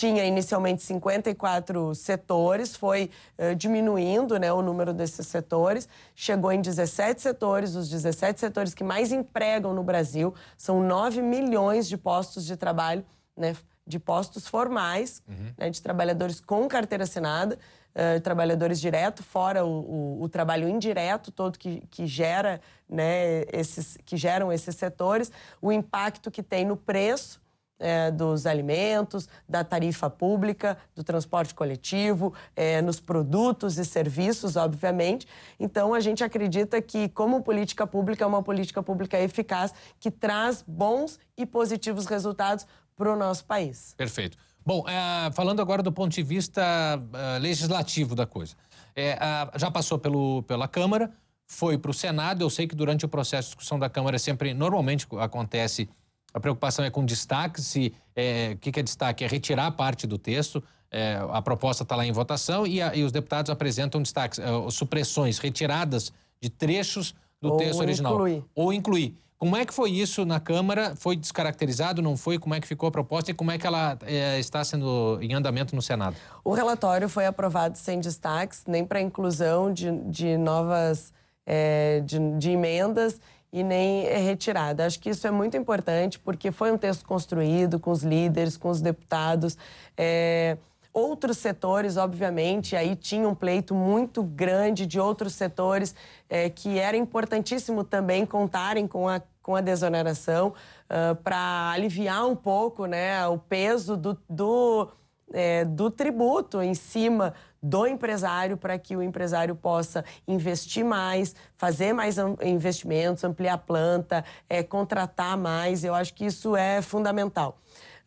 tinha 0.00 0.24
inicialmente 0.24 0.82
54 0.82 1.94
setores, 1.94 2.74
foi 2.74 3.10
uh, 3.36 3.54
diminuindo 3.54 4.38
né, 4.38 4.50
o 4.50 4.62
número 4.62 4.94
desses 4.94 5.26
setores, 5.26 5.86
chegou 6.14 6.50
em 6.50 6.62
17 6.62 7.20
setores, 7.20 7.74
os 7.74 7.90
17 7.90 8.40
setores 8.40 8.72
que 8.72 8.82
mais 8.82 9.12
empregam 9.12 9.74
no 9.74 9.84
Brasil, 9.84 10.34
são 10.56 10.82
9 10.82 11.20
milhões 11.20 11.86
de 11.86 11.98
postos 11.98 12.46
de 12.46 12.56
trabalho, 12.56 13.04
né, 13.36 13.54
de 13.86 13.98
postos 13.98 14.48
formais, 14.48 15.22
uhum. 15.28 15.52
né, 15.58 15.68
de 15.68 15.82
trabalhadores 15.82 16.40
com 16.40 16.66
carteira 16.66 17.04
assinada, 17.04 17.58
uh, 17.94 18.18
trabalhadores 18.22 18.80
direto, 18.80 19.22
fora 19.22 19.66
o, 19.66 19.68
o, 19.68 20.22
o, 20.22 20.28
trabalho 20.30 20.66
indireto 20.66 21.30
todo 21.30 21.58
que, 21.58 21.82
que 21.90 22.06
gera, 22.06 22.58
né, 22.88 23.42
esses, 23.52 23.98
que 24.06 24.16
geram 24.16 24.50
esses 24.50 24.74
setores, 24.76 25.30
o 25.60 25.70
impacto 25.70 26.30
que 26.30 26.42
tem 26.42 26.64
no 26.64 26.76
preço, 26.76 27.39
é, 27.80 28.10
dos 28.10 28.46
alimentos, 28.46 29.28
da 29.48 29.64
tarifa 29.64 30.08
pública, 30.08 30.76
do 30.94 31.02
transporte 31.02 31.54
coletivo, 31.54 32.32
é, 32.54 32.80
nos 32.82 33.00
produtos 33.00 33.78
e 33.78 33.84
serviços, 33.84 34.54
obviamente. 34.54 35.26
Então, 35.58 35.94
a 35.94 36.00
gente 36.00 36.22
acredita 36.22 36.80
que, 36.80 37.08
como 37.08 37.42
política 37.42 37.86
pública, 37.86 38.22
é 38.22 38.26
uma 38.26 38.42
política 38.42 38.82
pública 38.82 39.18
eficaz 39.18 39.74
que 39.98 40.10
traz 40.10 40.62
bons 40.66 41.18
e 41.36 41.44
positivos 41.46 42.06
resultados 42.06 42.66
para 42.94 43.12
o 43.12 43.16
nosso 43.16 43.44
país. 43.46 43.94
Perfeito. 43.96 44.36
Bom, 44.64 44.84
é, 44.86 45.32
falando 45.32 45.60
agora 45.60 45.82
do 45.82 45.90
ponto 45.90 46.12
de 46.12 46.22
vista 46.22 46.62
uh, 46.62 47.40
legislativo 47.40 48.14
da 48.14 48.26
coisa. 48.26 48.54
é, 48.94 49.16
já 49.56 49.70
passou 49.70 49.98
pelo, 49.98 50.42
pela 50.42 50.68
Câmara, 50.68 51.10
foi 51.50 51.76
para 51.76 51.90
o 51.90 51.94
Senado. 51.94 52.42
Eu 52.42 52.48
sei 52.48 52.68
que 52.68 52.76
durante 52.76 53.04
o 53.04 53.08
processo 53.08 53.48
de 53.48 53.54
discussão 53.56 53.78
da 53.78 53.90
Câmara 53.90 54.18
sempre, 54.18 54.54
normalmente 54.54 55.06
acontece, 55.18 55.88
a 56.32 56.40
preocupação 56.40 56.84
é 56.84 56.90
com 56.90 57.04
destaque. 57.04 57.60
Se 57.60 57.92
é, 58.14 58.52
o 58.54 58.58
que, 58.58 58.72
que 58.72 58.80
é 58.80 58.82
destaque? 58.82 59.24
É 59.24 59.28
retirar 59.28 59.70
parte 59.72 60.06
do 60.06 60.18
texto. 60.18 60.62
É, 60.90 61.20
a 61.30 61.40
proposta 61.40 61.84
está 61.84 61.94
lá 61.94 62.04
em 62.04 62.12
votação 62.12 62.66
e, 62.66 62.82
a, 62.82 62.94
e, 62.94 63.04
os 63.04 63.12
deputados 63.12 63.48
apresentam 63.48 64.02
destaques, 64.02 64.40
é, 64.40 64.70
supressões, 64.70 65.38
retiradas 65.38 66.12
de 66.40 66.50
trechos 66.50 67.14
do 67.40 67.52
Ou 67.52 67.56
texto 67.56 67.80
original. 67.80 68.14
Incluir. 68.14 68.44
Ou 68.54 68.72
incluir. 68.72 69.16
Como 69.38 69.56
é 69.56 69.64
que 69.64 69.72
foi 69.72 69.90
isso 69.90 70.26
na 70.26 70.38
Câmara? 70.38 70.94
Foi 70.96 71.16
descaracterizado, 71.16 72.02
não 72.02 72.14
foi? 72.14 72.38
Como 72.38 72.54
é 72.54 72.60
que 72.60 72.66
ficou 72.66 72.88
a 72.88 72.92
proposta 72.92 73.30
e 73.30 73.34
como 73.34 73.50
é 73.50 73.56
que 73.56 73.66
ela 73.66 73.96
é, 74.02 74.38
está 74.38 74.62
sendo 74.62 75.18
em 75.22 75.32
andamento 75.32 75.74
no 75.74 75.80
Senado? 75.80 76.14
O 76.44 76.52
relatório 76.52 77.08
foi 77.08 77.24
aprovado 77.24 77.78
sem 77.78 78.00
destaques, 78.00 78.64
nem 78.66 78.84
para 78.84 79.00
inclusão 79.00 79.72
de, 79.72 79.90
de 80.10 80.36
novas 80.36 81.10
é, 81.46 82.00
de, 82.04 82.18
de 82.36 82.50
emendas 82.50 83.18
e 83.52 83.62
nem 83.62 84.04
retirada. 84.04 84.86
Acho 84.86 85.00
que 85.00 85.10
isso 85.10 85.26
é 85.26 85.30
muito 85.30 85.56
importante 85.56 86.18
porque 86.18 86.52
foi 86.52 86.70
um 86.70 86.78
texto 86.78 87.04
construído 87.04 87.78
com 87.80 87.90
os 87.90 88.02
líderes, 88.02 88.56
com 88.56 88.68
os 88.68 88.80
deputados. 88.80 89.56
É, 89.96 90.56
outros 90.92 91.38
setores, 91.38 91.96
obviamente, 91.96 92.76
aí 92.76 92.94
tinha 92.94 93.28
um 93.28 93.34
pleito 93.34 93.74
muito 93.74 94.22
grande 94.22 94.86
de 94.86 95.00
outros 95.00 95.34
setores 95.34 95.94
é, 96.28 96.48
que 96.48 96.78
era 96.78 96.96
importantíssimo 96.96 97.84
também 97.84 98.24
contarem 98.24 98.86
com 98.86 99.08
a, 99.08 99.20
com 99.42 99.56
a 99.56 99.60
desoneração 99.60 100.48
uh, 100.88 101.14
para 101.16 101.70
aliviar 101.70 102.26
um 102.26 102.36
pouco 102.36 102.86
né, 102.86 103.26
o 103.26 103.38
peso 103.38 103.96
do, 103.96 104.18
do, 104.28 104.88
é, 105.32 105.64
do 105.64 105.90
tributo 105.90 106.62
em 106.62 106.74
cima 106.74 107.34
do 107.62 107.86
empresário 107.86 108.56
para 108.56 108.78
que 108.78 108.96
o 108.96 109.02
empresário 109.02 109.54
possa 109.54 110.04
investir 110.26 110.84
mais, 110.84 111.34
fazer 111.56 111.92
mais 111.92 112.16
investimentos, 112.42 113.22
ampliar 113.24 113.54
a 113.54 113.58
planta, 113.58 114.24
é, 114.48 114.62
contratar 114.62 115.36
mais. 115.36 115.84
Eu 115.84 115.94
acho 115.94 116.14
que 116.14 116.24
isso 116.24 116.56
é 116.56 116.80
fundamental. 116.80 117.58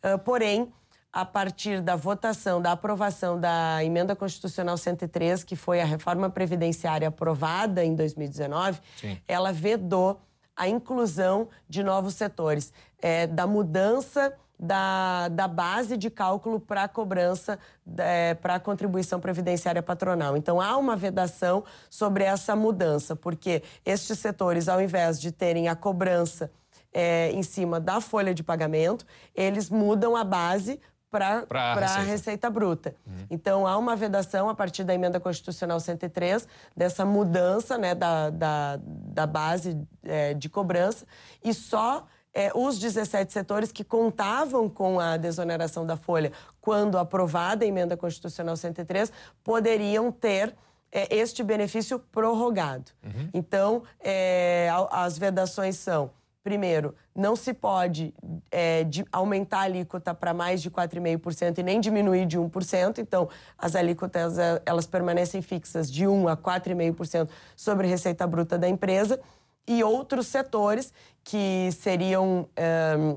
Uh, 0.02 0.18
porém, 0.18 0.72
a 1.12 1.24
partir 1.24 1.80
da 1.80 1.94
votação, 1.94 2.60
da 2.60 2.72
aprovação 2.72 3.38
da 3.38 3.84
emenda 3.84 4.16
constitucional 4.16 4.76
103, 4.76 5.44
que 5.44 5.54
foi 5.54 5.80
a 5.80 5.84
reforma 5.84 6.28
previdenciária 6.28 7.06
aprovada 7.06 7.84
em 7.84 7.94
2019, 7.94 8.80
Sim. 8.96 9.18
ela 9.28 9.52
vedou 9.52 10.20
a 10.56 10.68
inclusão 10.68 11.48
de 11.68 11.84
novos 11.84 12.14
setores, 12.14 12.72
é, 13.00 13.26
da 13.26 13.46
mudança 13.46 14.34
da, 14.58 15.28
da 15.28 15.48
base 15.48 15.96
de 15.96 16.10
cálculo 16.10 16.60
para 16.60 16.84
a 16.84 16.88
cobrança, 16.88 17.58
é, 17.98 18.34
para 18.34 18.56
a 18.56 18.60
contribuição 18.60 19.20
previdenciária 19.20 19.82
patronal. 19.82 20.36
Então, 20.36 20.60
há 20.60 20.76
uma 20.76 20.96
vedação 20.96 21.64
sobre 21.90 22.24
essa 22.24 22.54
mudança, 22.54 23.16
porque 23.16 23.62
estes 23.84 24.18
setores, 24.18 24.68
ao 24.68 24.80
invés 24.80 25.20
de 25.20 25.32
terem 25.32 25.68
a 25.68 25.74
cobrança 25.74 26.50
é, 26.92 27.30
em 27.32 27.42
cima 27.42 27.80
da 27.80 28.00
folha 28.00 28.32
de 28.32 28.42
pagamento, 28.42 29.04
eles 29.34 29.68
mudam 29.68 30.14
a 30.16 30.22
base 30.22 30.80
para 31.10 31.46
a 31.50 31.74
receita. 31.74 32.02
receita. 32.02 32.50
bruta. 32.50 32.96
Uhum. 33.06 33.26
Então, 33.30 33.66
há 33.66 33.78
uma 33.78 33.94
vedação 33.94 34.48
a 34.48 34.54
partir 34.54 34.82
da 34.82 34.94
emenda 34.94 35.20
constitucional 35.20 35.78
103, 35.78 36.48
dessa 36.76 37.04
mudança 37.04 37.78
né, 37.78 37.94
da, 37.94 38.30
da, 38.30 38.80
da 38.82 39.26
base 39.26 39.80
é, 40.02 40.34
de 40.34 40.48
cobrança, 40.48 41.06
e 41.42 41.54
só 41.54 42.06
é, 42.34 42.50
os 42.54 42.78
17 42.78 43.32
setores 43.32 43.70
que 43.70 43.84
contavam 43.84 44.68
com 44.68 44.98
a 44.98 45.16
desoneração 45.16 45.86
da 45.86 45.96
folha 45.96 46.32
quando 46.60 46.98
aprovada 46.98 47.64
a 47.64 47.68
emenda 47.68 47.96
constitucional 47.96 48.56
103 48.56 49.12
poderiam 49.42 50.10
ter 50.10 50.54
é, 50.90 51.14
este 51.16 51.42
benefício 51.42 51.98
prorrogado. 51.98 52.90
Uhum. 53.04 53.30
Então, 53.32 53.82
é, 54.00 54.68
as 54.90 55.16
vedações 55.16 55.76
são 55.76 56.10
Primeiro, 56.44 56.94
não 57.16 57.34
se 57.34 57.54
pode 57.54 58.14
é, 58.52 58.86
aumentar 59.10 59.60
a 59.60 59.62
alíquota 59.62 60.12
para 60.12 60.34
mais 60.34 60.60
de 60.60 60.70
4,5% 60.70 61.56
e 61.56 61.62
nem 61.62 61.80
diminuir 61.80 62.26
de 62.26 62.38
1%. 62.38 62.98
Então, 62.98 63.30
as 63.56 63.74
alíquotas 63.74 64.38
é, 64.38 64.60
elas 64.66 64.86
permanecem 64.86 65.40
fixas 65.40 65.90
de 65.90 66.06
1 66.06 66.28
a 66.28 66.36
4,5% 66.36 67.30
sobre 67.56 67.86
a 67.86 67.90
receita 67.90 68.26
bruta 68.26 68.58
da 68.58 68.68
empresa. 68.68 69.18
E 69.66 69.82
outros 69.82 70.26
setores 70.26 70.92
que 71.24 71.70
seriam. 71.72 72.48
É, 72.54 73.16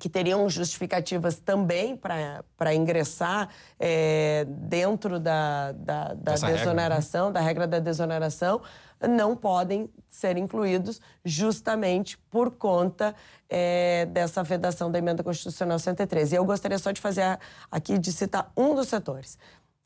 que 0.00 0.08
teriam 0.08 0.50
justificativas 0.50 1.38
também 1.38 1.96
para 1.96 2.74
ingressar 2.74 3.48
é, 3.78 4.44
dentro 4.48 5.20
da, 5.20 5.70
da, 5.70 6.14
da 6.14 6.32
desoneração, 6.34 7.26
regra, 7.26 7.28
né? 7.28 7.32
da 7.32 7.40
regra 7.40 7.66
da 7.68 7.78
desoneração, 7.78 8.60
não 9.08 9.36
podem 9.36 9.88
ser 10.08 10.36
incluídos 10.36 11.00
justamente 11.24 12.18
por 12.18 12.50
conta 12.50 13.14
é, 13.48 14.06
dessa 14.06 14.42
vedação 14.42 14.90
da 14.90 14.98
emenda 14.98 15.22
constitucional 15.22 15.78
113. 15.78 16.34
E 16.34 16.36
eu 16.36 16.44
gostaria 16.44 16.80
só 16.80 16.90
de 16.90 17.00
fazer 17.00 17.38
aqui, 17.70 17.96
de 17.96 18.12
citar 18.12 18.50
um 18.56 18.74
dos 18.74 18.88
setores, 18.88 19.38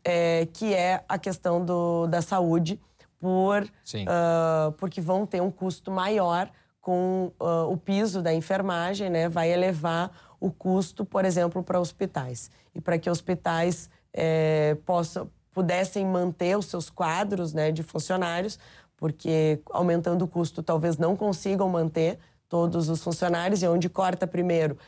é, 0.02 0.48
que 0.50 0.72
é 0.72 1.05
a 1.07 1.18
questão 1.18 1.62
do, 1.62 2.07
da 2.07 2.22
saúde, 2.22 2.81
por, 3.18 3.62
uh, 3.62 4.72
porque 4.79 5.00
vão 5.00 5.26
ter 5.26 5.42
um 5.42 5.50
custo 5.50 5.90
maior 5.90 6.50
com 6.87 7.33
uh, 7.40 7.68
o 7.68 7.77
piso 7.77 8.22
da 8.22 8.33
enfermagem, 8.33 9.11
né, 9.11 9.29
vai 9.29 9.51
elevar 9.51 10.37
o 10.38 10.53
custo, 10.53 11.05
por 11.05 11.25
exemplo, 11.25 11.61
para 11.61 11.81
hospitais. 11.81 12.49
E 12.72 12.81
para 12.81 12.96
que 12.96 13.11
hospitais 13.11 13.90
é, 14.12 14.77
possam, 14.87 15.29
pudessem 15.53 16.07
manter 16.07 16.57
os 16.57 16.66
seus 16.66 16.88
quadros 16.88 17.53
né, 17.53 17.72
de 17.72 17.83
funcionários, 17.83 18.57
porque 18.96 19.61
aumentando 19.72 20.27
o 20.27 20.29
custo 20.29 20.62
talvez 20.62 20.96
não 20.96 21.16
consigam 21.16 21.68
manter 21.68 22.20
todos 22.49 22.88
os 22.88 23.03
funcionários 23.03 23.64
e 23.64 23.66
onde 23.66 23.88
corta 23.88 24.25
primeiro 24.25 24.79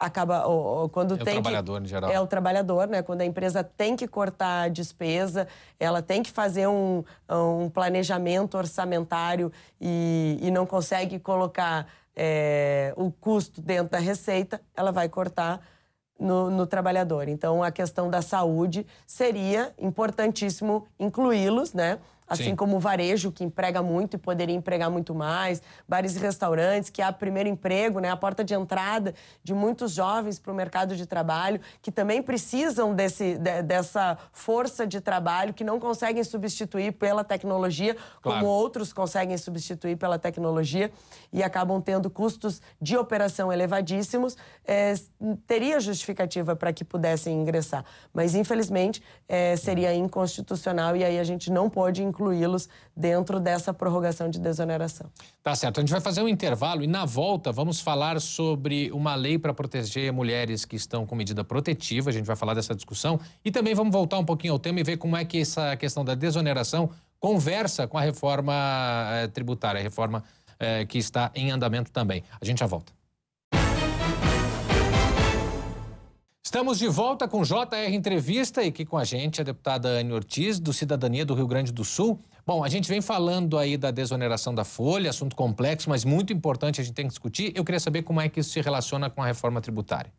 acaba 0.00 0.46
ou, 0.46 0.58
ou, 0.58 0.88
quando 0.88 1.14
é 1.14 1.18
tem 1.18 1.38
o 1.38 1.42
trabalhador 1.42 1.78
que, 1.78 1.84
em 1.84 1.88
geral. 1.88 2.10
É 2.10 2.18
o 2.18 2.26
trabalhador 2.26 2.88
né? 2.88 3.02
Quando 3.02 3.20
a 3.20 3.24
empresa 3.24 3.62
tem 3.62 3.94
que 3.94 4.08
cortar 4.08 4.62
a 4.62 4.68
despesa 4.68 5.46
ela 5.78 6.00
tem 6.00 6.22
que 6.22 6.30
fazer 6.30 6.66
um, 6.66 7.04
um 7.28 7.68
planejamento 7.68 8.56
orçamentário 8.56 9.52
e, 9.78 10.38
e 10.40 10.50
não 10.50 10.64
consegue 10.64 11.18
colocar 11.18 11.86
é, 12.16 12.94
o 12.96 13.10
custo 13.10 13.60
dentro 13.60 13.90
da 13.90 13.98
receita 13.98 14.60
ela 14.74 14.90
vai 14.90 15.08
cortar 15.08 15.60
no, 16.18 16.50
no, 16.50 16.66
trabalhador. 16.66 17.28
Então 17.28 17.62
a 17.62 17.70
questão 17.70 18.08
da 18.10 18.22
saúde 18.22 18.86
seria 19.06 19.72
importantíssimo 19.78 20.86
incluí-los 20.98 21.74
né 21.74 21.98
assim 22.30 22.44
Sim. 22.44 22.56
como 22.56 22.76
o 22.76 22.78
varejo, 22.78 23.32
que 23.32 23.42
emprega 23.42 23.82
muito 23.82 24.14
e 24.14 24.18
poderia 24.18 24.54
empregar 24.54 24.88
muito 24.88 25.12
mais, 25.12 25.60
bares 25.88 26.14
e 26.14 26.20
restaurantes, 26.20 26.88
que 26.88 27.02
é 27.02 27.08
o 27.08 27.12
primeiro 27.12 27.48
emprego, 27.48 27.98
né, 27.98 28.08
a 28.08 28.16
porta 28.16 28.44
de 28.44 28.54
entrada 28.54 29.12
de 29.42 29.52
muitos 29.52 29.92
jovens 29.92 30.38
para 30.38 30.52
o 30.52 30.54
mercado 30.54 30.94
de 30.94 31.06
trabalho, 31.06 31.60
que 31.82 31.90
também 31.90 32.22
precisam 32.22 32.94
desse, 32.94 33.36
de, 33.36 33.62
dessa 33.62 34.16
força 34.32 34.86
de 34.86 35.00
trabalho, 35.00 35.52
que 35.52 35.64
não 35.64 35.80
conseguem 35.80 36.22
substituir 36.22 36.92
pela 36.92 37.24
tecnologia, 37.24 37.96
claro. 38.22 38.38
como 38.38 38.46
outros 38.46 38.92
conseguem 38.92 39.36
substituir 39.36 39.96
pela 39.96 40.16
tecnologia, 40.16 40.92
e 41.32 41.42
acabam 41.42 41.80
tendo 41.80 42.08
custos 42.08 42.62
de 42.80 42.96
operação 42.96 43.52
elevadíssimos, 43.52 44.36
é, 44.64 44.94
teria 45.48 45.80
justificativa 45.80 46.54
para 46.54 46.72
que 46.72 46.84
pudessem 46.84 47.40
ingressar. 47.40 47.84
Mas, 48.14 48.36
infelizmente, 48.36 49.02
é, 49.28 49.56
seria 49.56 49.92
inconstitucional 49.92 50.96
e 50.96 51.02
aí 51.04 51.18
a 51.18 51.24
gente 51.24 51.50
não 51.50 51.68
pode 51.68 52.04
incluir 52.04 52.19
incluí-los 52.20 52.68
dentro 52.94 53.40
dessa 53.40 53.72
prorrogação 53.72 54.28
de 54.28 54.38
desoneração. 54.38 55.10
Tá 55.42 55.54
certo. 55.54 55.78
A 55.78 55.80
gente 55.80 55.90
vai 55.90 56.00
fazer 56.00 56.22
um 56.22 56.28
intervalo 56.28 56.82
e 56.82 56.86
na 56.86 57.06
volta 57.06 57.50
vamos 57.50 57.80
falar 57.80 58.20
sobre 58.20 58.90
uma 58.92 59.14
lei 59.14 59.38
para 59.38 59.54
proteger 59.54 60.12
mulheres 60.12 60.64
que 60.64 60.76
estão 60.76 61.06
com 61.06 61.14
medida 61.14 61.42
protetiva. 61.42 62.10
A 62.10 62.12
gente 62.12 62.26
vai 62.26 62.36
falar 62.36 62.54
dessa 62.54 62.74
discussão 62.74 63.18
e 63.44 63.50
também 63.50 63.74
vamos 63.74 63.92
voltar 63.92 64.18
um 64.18 64.24
pouquinho 64.24 64.52
ao 64.52 64.58
tema 64.58 64.80
e 64.80 64.82
ver 64.82 64.98
como 64.98 65.16
é 65.16 65.24
que 65.24 65.40
essa 65.40 65.74
questão 65.76 66.04
da 66.04 66.14
desoneração 66.14 66.90
conversa 67.18 67.86
com 67.86 67.98
a 67.98 68.02
reforma 68.02 68.54
eh, 69.12 69.28
tributária, 69.28 69.78
a 69.78 69.82
reforma 69.82 70.24
eh, 70.58 70.84
que 70.86 70.98
está 70.98 71.30
em 71.34 71.50
andamento 71.50 71.90
também. 71.90 72.22
A 72.40 72.44
gente 72.44 72.60
já 72.60 72.66
volta. 72.66 72.99
Estamos 76.50 76.80
de 76.80 76.88
volta 76.88 77.28
com 77.28 77.44
JR 77.44 77.92
Entrevista 77.92 78.60
e 78.60 78.70
aqui 78.70 78.84
com 78.84 78.98
a 78.98 79.04
gente 79.04 79.40
a 79.40 79.44
deputada 79.44 79.88
Anne 79.88 80.12
Ortiz, 80.12 80.58
do 80.58 80.72
Cidadania 80.72 81.24
do 81.24 81.32
Rio 81.32 81.46
Grande 81.46 81.72
do 81.72 81.84
Sul. 81.84 82.18
Bom, 82.44 82.64
a 82.64 82.68
gente 82.68 82.88
vem 82.88 83.00
falando 83.00 83.56
aí 83.56 83.76
da 83.76 83.92
desoneração 83.92 84.52
da 84.52 84.64
folha, 84.64 85.10
assunto 85.10 85.36
complexo, 85.36 85.88
mas 85.88 86.04
muito 86.04 86.32
importante, 86.32 86.80
a 86.80 86.84
gente 86.84 86.92
tem 86.92 87.04
que 87.04 87.10
discutir. 87.10 87.52
Eu 87.54 87.64
queria 87.64 87.78
saber 87.78 88.02
como 88.02 88.20
é 88.20 88.28
que 88.28 88.40
isso 88.40 88.50
se 88.50 88.60
relaciona 88.60 89.08
com 89.08 89.22
a 89.22 89.26
reforma 89.26 89.60
tributária. 89.60 90.12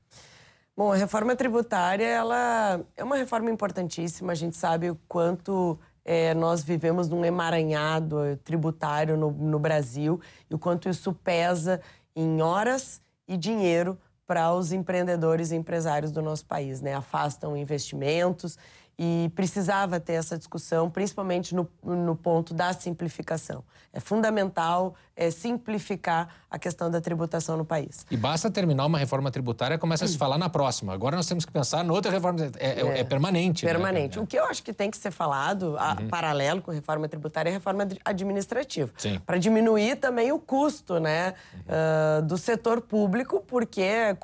Bom, 0.74 0.94
a 0.94 0.96
reforma 0.96 1.36
tributária 1.36 2.06
ela 2.06 2.80
é 2.96 3.04
uma 3.04 3.18
reforma 3.18 3.52
importantíssima. 3.52 4.32
A 4.32 4.36
gente 4.36 4.56
sabe 4.56 4.90
o 4.90 4.98
quanto 5.10 5.78
é, 6.06 6.34
nós 6.34 6.64
vivemos 6.64 7.10
num 7.10 7.26
emaranhado 7.26 8.40
tributário 8.42 9.18
no, 9.18 9.32
no 9.32 9.60
Brasil 9.60 10.22
e 10.50 10.56
o 10.56 10.58
quanto 10.58 10.88
isso 10.88 11.12
pesa 11.12 11.82
em 12.16 12.42
horas 12.42 13.02
e 13.28 13.36
dinheiro 13.36 13.98
para 14.32 14.54
os 14.54 14.72
empreendedores 14.72 15.52
e 15.52 15.58
empresários 15.58 16.10
do 16.10 16.22
nosso 16.22 16.46
país, 16.46 16.80
né? 16.80 16.94
Afastam 16.94 17.58
investimentos 17.58 18.58
e 19.04 19.32
precisava 19.34 20.00
ter 20.00 20.14
essa 20.14 20.38
discussão, 20.38 20.88
principalmente 20.88 21.56
no, 21.56 21.68
no 21.84 22.16
ponto 22.16 22.54
da 22.54 22.72
simplificação. 22.72 23.64
É 23.92 24.00
fundamental 24.00 24.94
é, 25.16 25.32
simplificar 25.32 26.30
a 26.50 26.60
questão 26.60 26.90
da 26.90 27.00
tributação 27.00 27.56
no 27.56 27.64
país. 27.66 28.06
E 28.12 28.18
basta 28.18 28.50
terminar 28.52 28.86
uma 28.86 28.98
reforma 28.98 29.32
tributária 29.32 29.78
começa 29.78 30.06
a 30.06 30.08
se 30.08 30.18
falar 30.18 30.38
na 30.38 30.50
próxima. 30.50 30.94
Agora 30.94 31.16
nós 31.16 31.26
temos 31.26 31.46
que 31.46 31.52
pensar 31.52 31.86
em 31.86 31.90
outra 31.90 32.12
reforma. 32.12 32.52
É, 32.60 32.82
é, 32.82 33.00
é 33.00 33.04
permanente. 33.04 33.66
Né? 33.66 33.72
Permanente. 33.72 34.18
Né? 34.18 34.24
O 34.24 34.28
que 34.28 34.38
eu 34.38 34.46
acho 34.46 34.62
que 34.64 34.74
tem 34.74 34.92
que 34.92 34.98
ser 34.98 35.12
falado, 35.12 35.78
a, 35.78 35.98
uhum. 36.00 36.08
paralelo 36.08 36.62
com 36.62 36.72
a 36.72 36.74
reforma 36.74 37.08
tributária, 37.08 37.50
é 37.50 37.52
a 37.52 37.54
reforma 37.56 37.88
administrativa. 38.04 38.92
Para 39.26 39.38
diminuir 39.38 39.96
também 39.96 40.32
o 40.32 40.40
custo 40.40 41.00
né, 41.00 41.34
uhum. 41.54 42.20
uh, 42.20 42.22
do 42.24 42.38
setor 42.38 42.82
público, 42.82 43.44
porque 43.48 44.16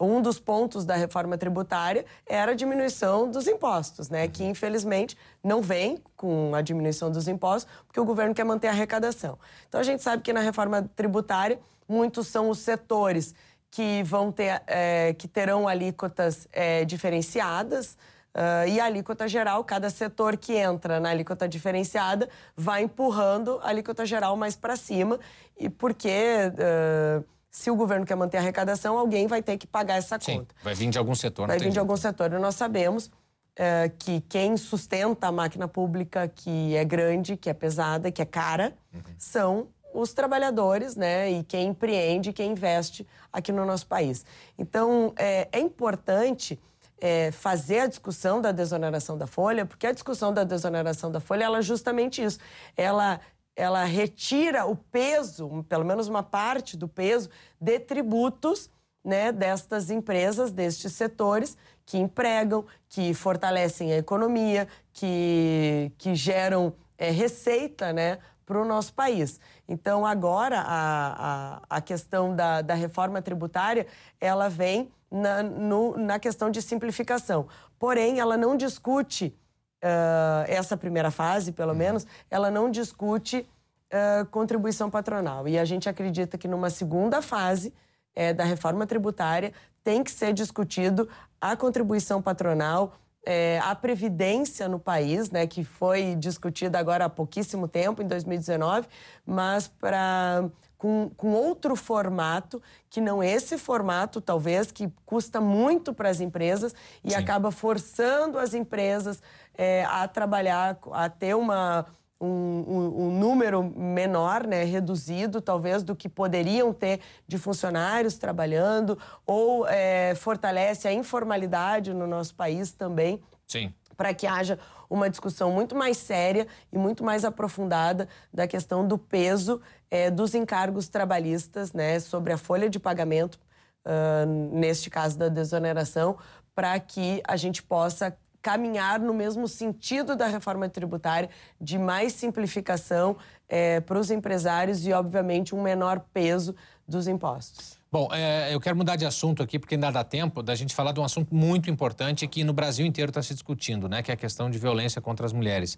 um 0.00 0.20
dos 0.20 0.38
pontos 0.38 0.84
da 0.84 0.96
reforma 0.96 1.38
tributária 1.38 2.04
era 2.26 2.52
a 2.52 2.54
diminuição 2.54 3.30
dos 3.30 3.46
impostos, 3.46 4.08
né, 4.08 4.17
uhum. 4.24 4.30
que 4.30 4.44
infelizmente 4.44 5.16
não 5.42 5.60
vem 5.62 5.98
com 6.16 6.54
a 6.54 6.62
diminuição 6.62 7.10
dos 7.10 7.28
impostos, 7.28 7.70
porque 7.86 8.00
o 8.00 8.04
governo 8.04 8.34
quer 8.34 8.44
manter 8.44 8.68
a 8.68 8.70
arrecadação. 8.70 9.38
Então 9.68 9.80
a 9.80 9.84
gente 9.84 10.02
sabe 10.02 10.22
que 10.22 10.32
na 10.32 10.40
reforma 10.40 10.88
tributária, 10.94 11.58
muitos 11.88 12.26
são 12.28 12.50
os 12.50 12.58
setores 12.58 13.34
que 13.70 14.02
vão 14.02 14.32
ter, 14.32 14.62
é, 14.66 15.14
que 15.14 15.28
terão 15.28 15.68
alíquotas 15.68 16.48
é, 16.52 16.84
diferenciadas. 16.84 17.96
Uh, 18.34 18.68
e 18.68 18.78
a 18.78 18.84
alíquota 18.84 19.26
geral, 19.26 19.64
cada 19.64 19.90
setor 19.90 20.36
que 20.36 20.52
entra 20.52 21.00
na 21.00 21.10
alíquota 21.10 21.48
diferenciada 21.48 22.28
vai 22.54 22.82
empurrando 22.82 23.58
a 23.62 23.68
alíquota 23.70 24.06
geral 24.06 24.36
mais 24.36 24.54
para 24.54 24.76
cima, 24.76 25.18
e 25.58 25.68
porque 25.68 26.08
uh, 26.52 27.24
se 27.50 27.70
o 27.70 27.74
governo 27.74 28.06
quer 28.06 28.14
manter 28.14 28.36
a 28.36 28.40
arrecadação, 28.40 28.96
alguém 28.96 29.26
vai 29.26 29.42
ter 29.42 29.56
que 29.58 29.66
pagar 29.66 29.96
essa 29.96 30.18
Sim, 30.20 30.38
conta. 30.38 30.54
Vai 30.62 30.74
vir 30.74 30.90
de 30.90 30.98
algum 30.98 31.14
setor. 31.14 31.48
Vai 31.48 31.58
vir 31.58 31.70
de 31.70 31.78
algum 31.78 31.96
setor. 31.96 32.32
E 32.32 32.38
nós 32.38 32.54
sabemos 32.54 33.10
é, 33.58 33.90
que 33.98 34.20
quem 34.22 34.56
sustenta 34.56 35.26
a 35.26 35.32
máquina 35.32 35.66
pública, 35.66 36.28
que 36.28 36.76
é 36.76 36.84
grande, 36.84 37.36
que 37.36 37.50
é 37.50 37.52
pesada, 37.52 38.12
que 38.12 38.22
é 38.22 38.24
cara, 38.24 38.72
uhum. 38.94 39.00
são 39.18 39.68
os 39.92 40.14
trabalhadores, 40.14 40.94
né? 40.94 41.28
E 41.28 41.42
quem 41.42 41.68
empreende, 41.68 42.32
quem 42.32 42.52
investe 42.52 43.04
aqui 43.32 43.50
no 43.50 43.66
nosso 43.66 43.86
país. 43.88 44.24
Então, 44.56 45.12
é, 45.16 45.48
é 45.50 45.58
importante 45.58 46.56
é, 47.00 47.32
fazer 47.32 47.80
a 47.80 47.86
discussão 47.88 48.40
da 48.40 48.52
desoneração 48.52 49.18
da 49.18 49.26
folha, 49.26 49.66
porque 49.66 49.88
a 49.88 49.92
discussão 49.92 50.32
da 50.32 50.44
desoneração 50.44 51.10
da 51.10 51.18
folha, 51.18 51.44
ela 51.44 51.58
é 51.58 51.62
justamente 51.62 52.22
isso. 52.22 52.38
Ela 52.76 53.20
ela 53.56 53.82
retira 53.84 54.66
o 54.66 54.76
peso, 54.76 55.64
pelo 55.68 55.84
menos 55.84 56.06
uma 56.06 56.22
parte 56.22 56.76
do 56.76 56.86
peso, 56.86 57.28
de 57.60 57.80
tributos 57.80 58.70
né, 59.04 59.32
destas 59.32 59.90
empresas, 59.90 60.52
destes 60.52 60.92
setores 60.92 61.56
que 61.88 61.96
empregam, 61.96 62.66
que 62.86 63.14
fortalecem 63.14 63.94
a 63.94 63.96
economia, 63.96 64.68
que, 64.92 65.90
que 65.96 66.14
geram 66.14 66.74
é, 66.98 67.10
receita 67.10 67.94
né, 67.94 68.18
para 68.44 68.60
o 68.60 68.64
nosso 68.64 68.92
país. 68.92 69.40
Então, 69.66 70.04
agora, 70.04 70.60
a, 70.60 71.60
a, 71.70 71.76
a 71.78 71.80
questão 71.80 72.36
da, 72.36 72.60
da 72.60 72.74
reforma 72.74 73.22
tributária, 73.22 73.86
ela 74.20 74.50
vem 74.50 74.92
na, 75.10 75.42
no, 75.42 75.96
na 75.96 76.18
questão 76.18 76.50
de 76.50 76.60
simplificação. 76.60 77.48
Porém, 77.78 78.20
ela 78.20 78.36
não 78.36 78.54
discute, 78.54 79.34
uh, 79.82 80.44
essa 80.46 80.76
primeira 80.76 81.10
fase, 81.10 81.52
pelo 81.52 81.72
uhum. 81.72 81.78
menos, 81.78 82.06
ela 82.30 82.50
não 82.50 82.70
discute 82.70 83.48
uh, 83.90 84.26
contribuição 84.26 84.90
patronal. 84.90 85.48
E 85.48 85.58
a 85.58 85.64
gente 85.64 85.88
acredita 85.88 86.36
que 86.36 86.48
numa 86.48 86.68
segunda 86.68 87.22
fase 87.22 87.72
é, 88.18 88.34
da 88.34 88.42
reforma 88.42 88.84
tributária 88.84 89.52
tem 89.84 90.02
que 90.02 90.10
ser 90.10 90.32
discutido 90.32 91.08
a 91.40 91.56
contribuição 91.56 92.20
patronal, 92.20 92.96
é, 93.24 93.60
a 93.62 93.76
previdência 93.76 94.68
no 94.68 94.80
país, 94.80 95.30
né, 95.30 95.46
que 95.46 95.62
foi 95.62 96.16
discutida 96.16 96.80
agora 96.80 97.04
há 97.04 97.08
pouquíssimo 97.08 97.68
tempo, 97.68 98.02
em 98.02 98.08
2019, 98.08 98.88
mas 99.24 99.68
para 99.68 100.50
com, 100.76 101.10
com 101.16 101.32
outro 101.32 101.76
formato, 101.76 102.60
que 102.90 103.00
não 103.00 103.22
esse 103.22 103.56
formato, 103.56 104.20
talvez, 104.20 104.72
que 104.72 104.92
custa 105.06 105.40
muito 105.40 105.92
para 105.92 106.08
as 106.08 106.20
empresas 106.20 106.74
e 107.04 107.10
Sim. 107.10 107.16
acaba 107.16 107.50
forçando 107.50 108.38
as 108.38 108.54
empresas 108.54 109.22
é, 109.56 109.84
a 109.84 110.06
trabalhar, 110.06 110.78
a 110.92 111.08
ter 111.08 111.34
uma 111.34 111.86
um, 112.20 112.26
um, 112.26 113.06
um, 113.06 113.18
número 113.18 113.62
menor, 113.62 114.46
né, 114.46 114.64
reduzido, 114.64 115.40
talvez, 115.40 115.82
do 115.82 115.94
que 115.94 116.08
poderiam 116.08 116.72
ter 116.72 117.00
de 117.26 117.38
funcionários 117.38 118.16
trabalhando, 118.16 118.98
ou 119.24 119.66
é, 119.68 120.14
fortalece 120.16 120.88
a 120.88 120.92
informalidade 120.92 121.94
no 121.94 122.06
nosso 122.06 122.34
país 122.34 122.72
também. 122.72 123.22
Sim. 123.46 123.72
Para 123.96 124.12
que 124.14 124.26
haja 124.26 124.58
uma 124.90 125.08
discussão 125.08 125.52
muito 125.52 125.74
mais 125.74 125.96
séria 125.96 126.46
e 126.72 126.78
muito 126.78 127.04
mais 127.04 127.24
aprofundada 127.24 128.08
da 128.32 128.46
questão 128.46 128.86
do 128.86 128.96
peso 128.96 129.60
é, 129.90 130.10
dos 130.10 130.34
encargos 130.34 130.88
trabalhistas, 130.88 131.72
né, 131.72 132.00
sobre 132.00 132.32
a 132.32 132.38
folha 132.38 132.68
de 132.68 132.78
pagamento, 132.78 133.38
uh, 133.84 134.26
neste 134.52 134.90
caso 134.90 135.18
da 135.18 135.28
desoneração, 135.28 136.16
para 136.54 136.78
que 136.80 137.22
a 137.26 137.36
gente 137.36 137.62
possa 137.62 138.16
caminhar 138.48 138.98
no 138.98 139.12
mesmo 139.12 139.46
sentido 139.46 140.16
da 140.16 140.26
reforma 140.26 140.66
tributária, 140.70 141.28
de 141.60 141.76
mais 141.76 142.14
simplificação 142.14 143.14
é, 143.46 143.78
para 143.78 143.98
os 143.98 144.10
empresários 144.10 144.86
e, 144.86 144.92
obviamente, 144.94 145.54
um 145.54 145.60
menor 145.60 146.00
peso 146.14 146.54
dos 146.88 147.06
impostos. 147.06 147.76
Bom, 147.92 148.08
é, 148.10 148.54
eu 148.54 148.58
quero 148.58 148.74
mudar 148.74 148.96
de 148.96 149.04
assunto 149.04 149.42
aqui, 149.42 149.58
porque 149.58 149.74
ainda 149.74 149.90
dá 149.90 150.02
tempo 150.02 150.42
da 150.42 150.54
gente 150.54 150.74
falar 150.74 150.92
de 150.92 151.00
um 151.00 151.04
assunto 151.04 151.34
muito 151.34 151.68
importante 151.68 152.26
que 152.26 152.42
no 152.42 152.54
Brasil 152.54 152.86
inteiro 152.86 153.10
está 153.10 153.20
se 153.22 153.34
discutindo, 153.34 153.86
né? 153.86 154.02
Que 154.02 154.10
é 154.10 154.14
a 154.14 154.16
questão 154.16 154.48
de 154.50 154.58
violência 154.58 154.98
contra 155.02 155.26
as 155.26 155.32
mulheres. 155.34 155.76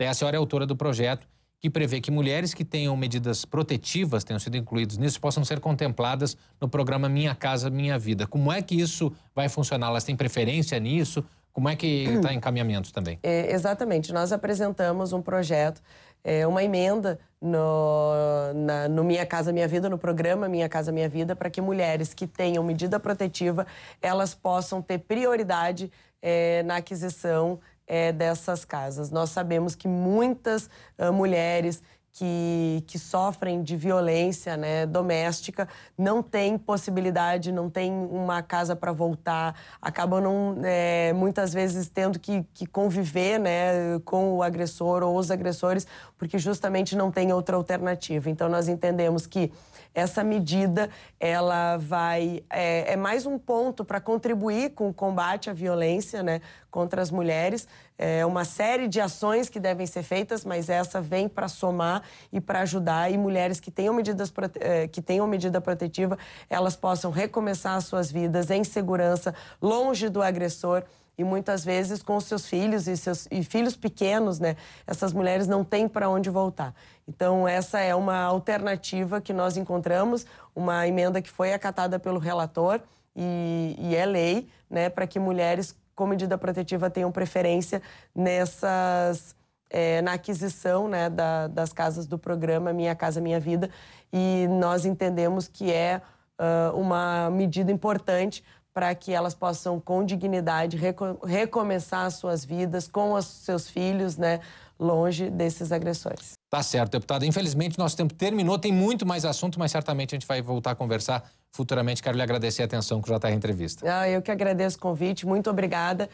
a 0.00 0.12
senhora 0.12 0.36
é 0.36 0.38
autora 0.38 0.66
do 0.66 0.74
projeto 0.74 1.24
que 1.60 1.68
prevê 1.68 2.00
que 2.00 2.10
mulheres 2.10 2.54
que 2.54 2.64
tenham 2.64 2.96
medidas 2.96 3.44
protetivas, 3.44 4.22
tenham 4.22 4.38
sido 4.38 4.56
incluídas 4.56 4.96
nisso, 4.96 5.20
possam 5.20 5.44
ser 5.44 5.58
contempladas 5.58 6.36
no 6.60 6.68
programa 6.68 7.08
Minha 7.08 7.34
Casa 7.34 7.68
Minha 7.68 7.98
Vida. 7.98 8.26
Como 8.26 8.52
é 8.52 8.62
que 8.62 8.76
isso 8.76 9.12
vai 9.34 9.48
funcionar? 9.48 9.88
Elas 9.88 10.04
têm 10.04 10.16
preferência 10.16 10.78
nisso? 10.78 11.24
Como 11.58 11.68
é 11.68 11.74
que 11.74 12.04
está 12.14 12.32
encaminhamento 12.32 12.92
também? 12.92 13.18
É, 13.20 13.52
exatamente. 13.52 14.12
Nós 14.12 14.30
apresentamos 14.30 15.12
um 15.12 15.20
projeto, 15.20 15.82
é, 16.22 16.46
uma 16.46 16.62
emenda 16.62 17.18
no, 17.42 18.12
na, 18.54 18.88
no 18.88 19.02
Minha 19.02 19.26
Casa 19.26 19.52
Minha 19.52 19.66
Vida, 19.66 19.88
no 19.88 19.98
programa 19.98 20.48
Minha 20.48 20.68
Casa 20.68 20.92
Minha 20.92 21.08
Vida, 21.08 21.34
para 21.34 21.50
que 21.50 21.60
mulheres 21.60 22.14
que 22.14 22.28
tenham 22.28 22.62
medida 22.62 23.00
protetiva, 23.00 23.66
elas 24.00 24.36
possam 24.36 24.80
ter 24.80 24.98
prioridade 24.98 25.90
é, 26.22 26.62
na 26.62 26.76
aquisição 26.76 27.58
é, 27.88 28.12
dessas 28.12 28.64
casas. 28.64 29.10
Nós 29.10 29.30
sabemos 29.30 29.74
que 29.74 29.88
muitas 29.88 30.70
uh, 30.96 31.12
mulheres 31.12 31.82
que, 32.18 32.82
que 32.88 32.98
sofrem 32.98 33.62
de 33.62 33.76
violência 33.76 34.56
né, 34.56 34.84
doméstica 34.84 35.68
não 35.96 36.20
têm 36.20 36.58
possibilidade, 36.58 37.52
não 37.52 37.70
têm 37.70 37.92
uma 37.92 38.42
casa 38.42 38.74
para 38.74 38.90
voltar, 38.90 39.54
acabam 39.80 40.20
não, 40.20 40.56
é, 40.64 41.12
muitas 41.12 41.54
vezes 41.54 41.88
tendo 41.88 42.18
que, 42.18 42.44
que 42.52 42.66
conviver 42.66 43.38
né, 43.38 44.00
com 44.04 44.32
o 44.32 44.42
agressor 44.42 45.04
ou 45.04 45.16
os 45.16 45.30
agressores, 45.30 45.86
porque 46.18 46.38
justamente 46.38 46.96
não 46.96 47.08
tem 47.12 47.32
outra 47.32 47.54
alternativa. 47.54 48.28
Então, 48.28 48.48
nós 48.48 48.66
entendemos 48.66 49.24
que 49.24 49.52
essa 49.94 50.24
medida 50.24 50.90
ela 51.20 51.76
vai 51.76 52.42
é, 52.50 52.92
é 52.92 52.96
mais 52.96 53.26
um 53.26 53.38
ponto 53.38 53.84
para 53.84 54.00
contribuir 54.00 54.70
com 54.70 54.88
o 54.88 54.94
combate 54.94 55.48
à 55.50 55.52
violência 55.52 56.22
né, 56.22 56.40
contra 56.68 57.00
as 57.00 57.12
mulheres. 57.12 57.66
É 57.98 58.24
uma 58.24 58.44
série 58.44 58.86
de 58.86 59.00
ações 59.00 59.48
que 59.48 59.58
devem 59.58 59.84
ser 59.84 60.04
feitas, 60.04 60.44
mas 60.44 60.68
essa 60.68 61.00
vem 61.00 61.28
para 61.28 61.48
somar 61.48 62.04
e 62.32 62.40
para 62.40 62.60
ajudar 62.60 63.10
e 63.10 63.18
mulheres 63.18 63.58
que 63.58 63.72
tenham 63.72 63.92
medidas 63.92 64.32
é, 64.60 64.86
que 64.86 65.02
tenham 65.02 65.26
medida 65.26 65.60
protetiva 65.60 66.16
elas 66.48 66.76
possam 66.76 67.10
recomeçar 67.10 67.74
as 67.74 67.84
suas 67.84 68.10
vidas 68.10 68.50
em 68.50 68.62
segurança, 68.62 69.34
longe 69.60 70.08
do 70.08 70.22
agressor 70.22 70.84
e 71.16 71.24
muitas 71.24 71.64
vezes 71.64 72.00
com 72.00 72.20
seus 72.20 72.46
filhos 72.46 72.86
e 72.86 72.96
seus 72.96 73.26
e 73.30 73.42
filhos 73.42 73.74
pequenos, 73.76 74.38
né? 74.38 74.56
Essas 74.86 75.12
mulheres 75.12 75.48
não 75.48 75.64
têm 75.64 75.88
para 75.88 76.08
onde 76.08 76.30
voltar. 76.30 76.72
Então 77.08 77.48
essa 77.48 77.80
é 77.80 77.94
uma 77.94 78.20
alternativa 78.20 79.20
que 79.20 79.32
nós 79.32 79.56
encontramos, 79.56 80.24
uma 80.54 80.86
emenda 80.86 81.20
que 81.20 81.30
foi 81.30 81.52
acatada 81.52 81.98
pelo 81.98 82.20
relator 82.20 82.80
e, 83.16 83.74
e 83.78 83.96
é 83.96 84.06
lei, 84.06 84.48
né, 84.70 84.88
para 84.88 85.06
que 85.06 85.18
mulheres 85.18 85.74
com 85.98 86.06
medida 86.06 86.38
protetiva 86.38 86.88
tenham 86.88 87.10
preferência 87.10 87.82
nessas 88.14 89.34
é, 89.68 90.00
na 90.00 90.12
aquisição 90.12 90.86
né, 90.86 91.10
da, 91.10 91.48
das 91.48 91.72
casas 91.72 92.06
do 92.06 92.16
programa 92.16 92.72
Minha 92.72 92.94
Casa 92.94 93.20
Minha 93.20 93.40
Vida 93.40 93.68
e 94.12 94.46
nós 94.48 94.84
entendemos 94.86 95.48
que 95.48 95.72
é 95.72 96.00
uh, 96.38 96.78
uma 96.78 97.28
medida 97.30 97.72
importante 97.72 98.44
para 98.72 98.94
que 98.94 99.12
elas 99.12 99.34
possam, 99.34 99.80
com 99.80 100.04
dignidade, 100.04 100.76
reco 100.76 101.18
recomeçar 101.26 102.06
as 102.06 102.14
suas 102.14 102.44
vidas 102.44 102.86
com 102.86 103.14
os 103.14 103.26
seus 103.26 103.68
filhos, 103.68 104.16
né, 104.16 104.38
longe 104.78 105.28
desses 105.28 105.72
agressores. 105.72 106.34
Tá 106.48 106.62
certo, 106.62 106.92
deputada. 106.92 107.26
Infelizmente, 107.26 107.76
nosso 107.76 107.96
tempo 107.96 108.14
terminou. 108.14 108.56
Tem 108.56 108.72
muito 108.72 109.04
mais 109.04 109.24
assunto, 109.24 109.58
mas 109.58 109.72
certamente 109.72 110.14
a 110.14 110.16
gente 110.16 110.28
vai 110.28 110.40
voltar 110.40 110.70
a 110.70 110.74
conversar 110.76 111.28
futuramente. 111.50 112.02
Quero 112.02 112.16
lhe 112.16 112.22
agradecer 112.22 112.62
a 112.62 112.64
atenção 112.64 113.00
com 113.00 113.12
o 113.12 113.18
JR 113.18 113.32
Entrevista. 113.32 113.84
Ah, 113.90 114.08
eu 114.08 114.22
que 114.22 114.30
agradeço 114.30 114.76
o 114.76 114.80
convite. 114.80 115.26
Muito 115.26 115.50
obrigada 115.50 116.08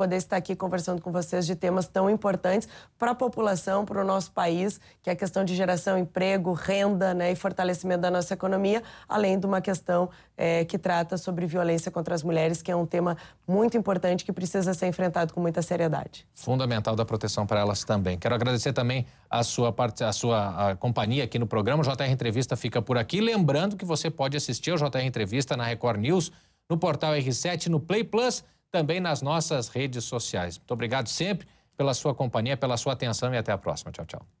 poder 0.00 0.16
estar 0.16 0.38
aqui 0.38 0.56
conversando 0.56 1.02
com 1.02 1.12
vocês 1.12 1.44
de 1.44 1.54
temas 1.54 1.86
tão 1.86 2.08
importantes 2.08 2.66
para 2.98 3.10
a 3.10 3.14
população, 3.14 3.84
para 3.84 4.00
o 4.00 4.04
nosso 4.04 4.32
país, 4.32 4.80
que 5.02 5.10
é 5.10 5.12
a 5.12 5.16
questão 5.16 5.44
de 5.44 5.54
geração, 5.54 5.98
emprego, 5.98 6.54
renda 6.54 7.12
né, 7.12 7.32
e 7.32 7.36
fortalecimento 7.36 8.00
da 8.00 8.10
nossa 8.10 8.32
economia, 8.32 8.82
além 9.06 9.38
de 9.38 9.44
uma 9.44 9.60
questão 9.60 10.08
é, 10.38 10.64
que 10.64 10.78
trata 10.78 11.18
sobre 11.18 11.44
violência 11.44 11.90
contra 11.90 12.14
as 12.14 12.22
mulheres, 12.22 12.62
que 12.62 12.72
é 12.72 12.74
um 12.74 12.86
tema 12.86 13.14
muito 13.46 13.76
importante 13.76 14.24
que 14.24 14.32
precisa 14.32 14.72
ser 14.72 14.86
enfrentado 14.86 15.34
com 15.34 15.40
muita 15.40 15.60
seriedade. 15.60 16.26
Fundamental 16.32 16.96
da 16.96 17.04
proteção 17.04 17.46
para 17.46 17.60
elas 17.60 17.84
também. 17.84 18.16
Quero 18.16 18.34
agradecer 18.34 18.72
também 18.72 19.04
a 19.28 19.42
sua, 19.42 19.70
parte, 19.70 20.02
a 20.02 20.14
sua 20.14 20.70
a 20.70 20.76
companhia 20.76 21.24
aqui 21.24 21.38
no 21.38 21.46
programa. 21.46 21.82
O 21.82 21.84
JR 21.84 22.10
Entrevista 22.10 22.56
fica 22.56 22.80
por 22.80 22.96
aqui. 22.96 23.20
Lembrando 23.20 23.76
que 23.76 23.84
você 23.84 24.08
pode 24.10 24.34
assistir 24.34 24.70
ao 24.70 24.78
JR 24.78 25.04
Entrevista 25.04 25.58
na 25.58 25.64
Record 25.64 26.00
News, 26.00 26.32
no 26.70 26.78
portal 26.78 27.12
R7, 27.12 27.66
no 27.66 27.78
Play 27.78 28.02
Plus, 28.02 28.42
também 28.70 29.00
nas 29.00 29.22
nossas 29.22 29.68
redes 29.68 30.04
sociais. 30.04 30.58
Muito 30.58 30.72
obrigado 30.72 31.08
sempre 31.08 31.46
pela 31.76 31.94
sua 31.94 32.14
companhia, 32.14 32.56
pela 32.56 32.76
sua 32.76 32.92
atenção 32.92 33.32
e 33.34 33.38
até 33.38 33.52
a 33.52 33.58
próxima. 33.58 33.90
Tchau, 33.90 34.06
tchau. 34.06 34.39